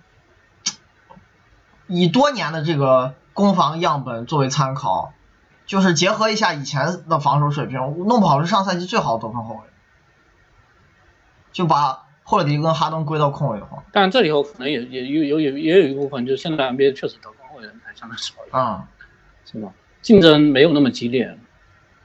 [1.87, 5.13] 以多年的这个攻防样本作为参考，
[5.65, 9.61] 就是结合一下以前的防守水平，弄不好是上赛季最好的得分后卫，
[11.51, 12.01] 就把。
[12.27, 18.87] 霍勒迪跟哈登归到控卫的话，但这里头可能也也有有也也有一部分，就是现在 NBA 确实得分后卫人才相对少一点，啊，
[19.45, 19.69] 是吧？
[20.01, 21.37] 竞争没有那么激烈，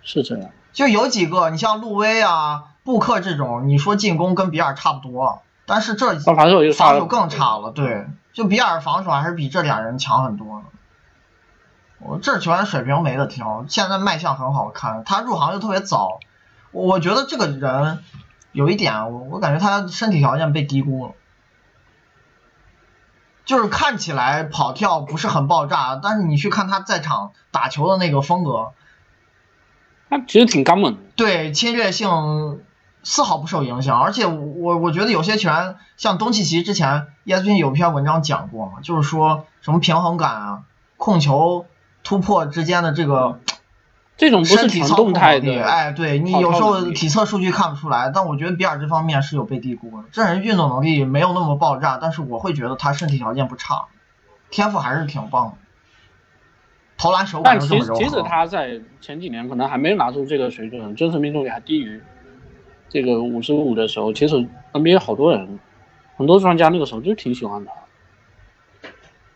[0.03, 0.51] 是这样。
[0.75, 8.05] 就有几个，你像路威啊、布克这种，你说进攻跟比尔差不多，但是这防守防守更差了，对，
[8.41, 10.65] 就比尔防守还是比这俩人强很多呢。
[11.99, 16.21] 我这球员水平没得挑，现在卖相很好看，他入行又特别早，
[16.73, 18.03] 我觉得这个人。
[18.53, 21.13] 有一点，我我感觉他身体条件被低估了，
[23.45, 28.73] 就是看起来跑跳不是很爆炸，但是你去看他在场打球的那个风格，
[30.09, 31.01] 他其实挺刚猛的。
[31.15, 32.61] 对，侵略性
[33.03, 40.63] 丝毫不受影响，而且我我觉得有些球员，像东契奇之前，ESPN 有篇文章讲过嘛，就是说什么平衡感啊、
[40.97, 41.67] 控球
[42.03, 43.41] 突破之间的这个。
[44.17, 50.09] 这种不是挺动态的，哎，对你有时候体测数据看不出来，但我觉得比尔这方面是有被低估的。
[50.13, 53.87] 这人运动能力没有那么爆炸，但是我会觉得他身体条件不差，
[54.51, 55.55] 天赋还是挺棒的，
[56.99, 62.03] 投篮手感但其实其实他在前几年可能还没拿出这个水准，真实命中率还低于
[62.91, 64.37] 这个五十五的时候，其实
[64.75, 65.59] NBA 好多人，
[66.19, 67.73] 很多专家那个时候就挺喜欢他，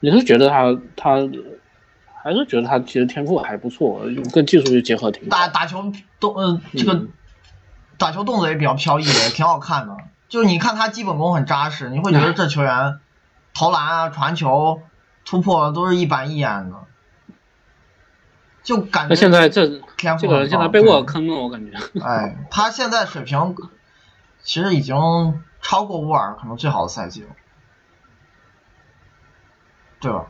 [0.00, 1.26] 你是觉得他他？
[2.24, 4.00] 还是觉得他其实天赋还不错，
[4.32, 5.28] 跟技术就结合挺。
[5.28, 7.04] 打打球动，呃，这个
[7.98, 9.94] 打球动作也比较飘逸，挺好看的。
[10.26, 12.98] 就是你看他基本功很扎实，你会觉得这球员
[13.52, 14.80] 投篮啊、传球、
[15.26, 16.76] 突破都是一板一眼的，
[18.62, 19.14] 就感觉。
[19.14, 21.76] 现在这天赋这个人现在被我坑了，我感觉。
[22.04, 23.54] 哎，他现在水平
[24.42, 24.94] 其实已经
[25.60, 27.28] 超过沃尔可能最好的赛季了，
[30.00, 30.26] 对吧？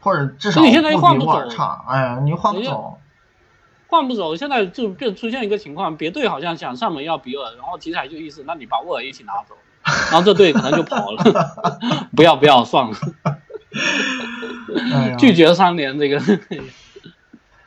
[0.00, 0.78] 或者至少不比
[1.26, 2.98] 沃尔差，哎，你换不走，
[3.88, 4.34] 换不走。
[4.34, 9.54] 现在就变出现一个情况，别队好像想上门要比尔，然后奇才就意思，那你把沃尔一起拿走，
[10.10, 11.22] 然后这队可能就跑了，
[12.16, 12.96] 不要不要算了，
[15.18, 16.18] 拒绝三连这个，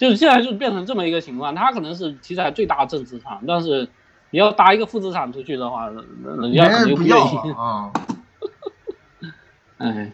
[0.03, 3.87] 就是现在就变成这么一个情况，他可能是奇才最大正资产，但是
[4.31, 7.89] 你要搭一个负资产出去的话，人家肯定不愿意啊，
[9.79, 10.11] 哎。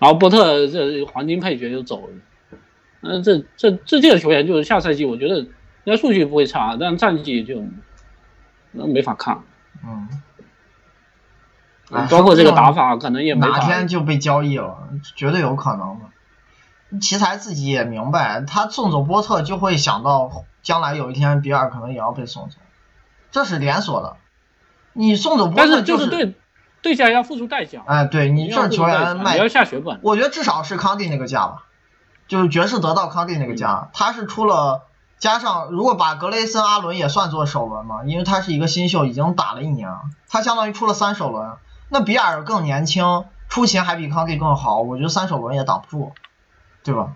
[0.00, 2.14] 然后波特这黄金配角就走了，
[3.02, 5.52] 嗯，这这这届的球员就是下赛季，我觉得应
[5.84, 7.62] 该数据不会差，但战绩就
[8.70, 9.42] 那没法看。
[9.84, 10.08] 嗯，
[12.08, 16.06] 包括这个打法可能也没哪天就被交易了，绝对有可能的。
[17.00, 22.56] 奇才自己也明白，他送走波特就会想到将来有一天比尔可能也要被送走，
[23.30, 24.16] 这是连锁的。
[24.92, 26.34] 你送走波但是顿就是对
[26.82, 27.82] 对家要付出代价。
[27.86, 29.98] 哎，对你这球员卖，你要下血本。
[30.02, 31.62] 我觉得至少是康帝那个价吧，
[32.28, 34.82] 就是爵士得到康帝那个价，他是出了
[35.18, 41.52] 加上如果把格雷森阿伦也算作首轮嘛，因为他是一个新秀，已经打了一年了，他相当于出了三首轮。
[41.88, 46.12] 那比尔更年轻，出勤还比康帝更好，我觉得三首轮也挡不住，
[46.84, 47.14] 对吧？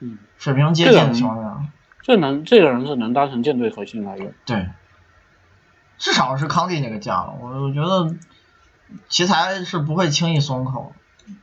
[0.00, 1.58] 嗯，水平接近的情况下，
[2.02, 4.32] 这能这个人是能当成舰队核心来用。
[4.44, 4.68] 对，
[5.98, 8.14] 至少是康帝那个价了，我我觉得
[9.08, 10.92] 奇才是不会轻易松口，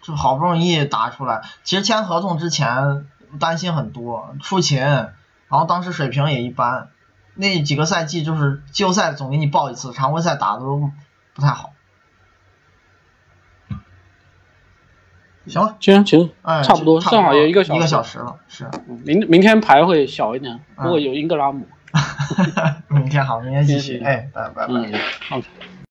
[0.02, 3.08] 就好不容易打出来，其实签合同之前
[3.40, 5.10] 担心很多，出勤，然
[5.50, 6.90] 后当时水平也一般，
[7.34, 10.92] 那几个赛季就是季后赛总给你爆一次，常规赛打的都
[11.34, 11.73] 不太好。
[15.46, 18.66] 行了，行行哎，差不多，正好有一个小一个小时了，是。
[19.04, 21.66] 明明天牌会小一点，不过有英格拉姆。
[22.90, 24.74] 明天好，明天继续，哎，拜拜拜。
[24.74, 24.92] 嗯
[25.32, 25.46] ，OK。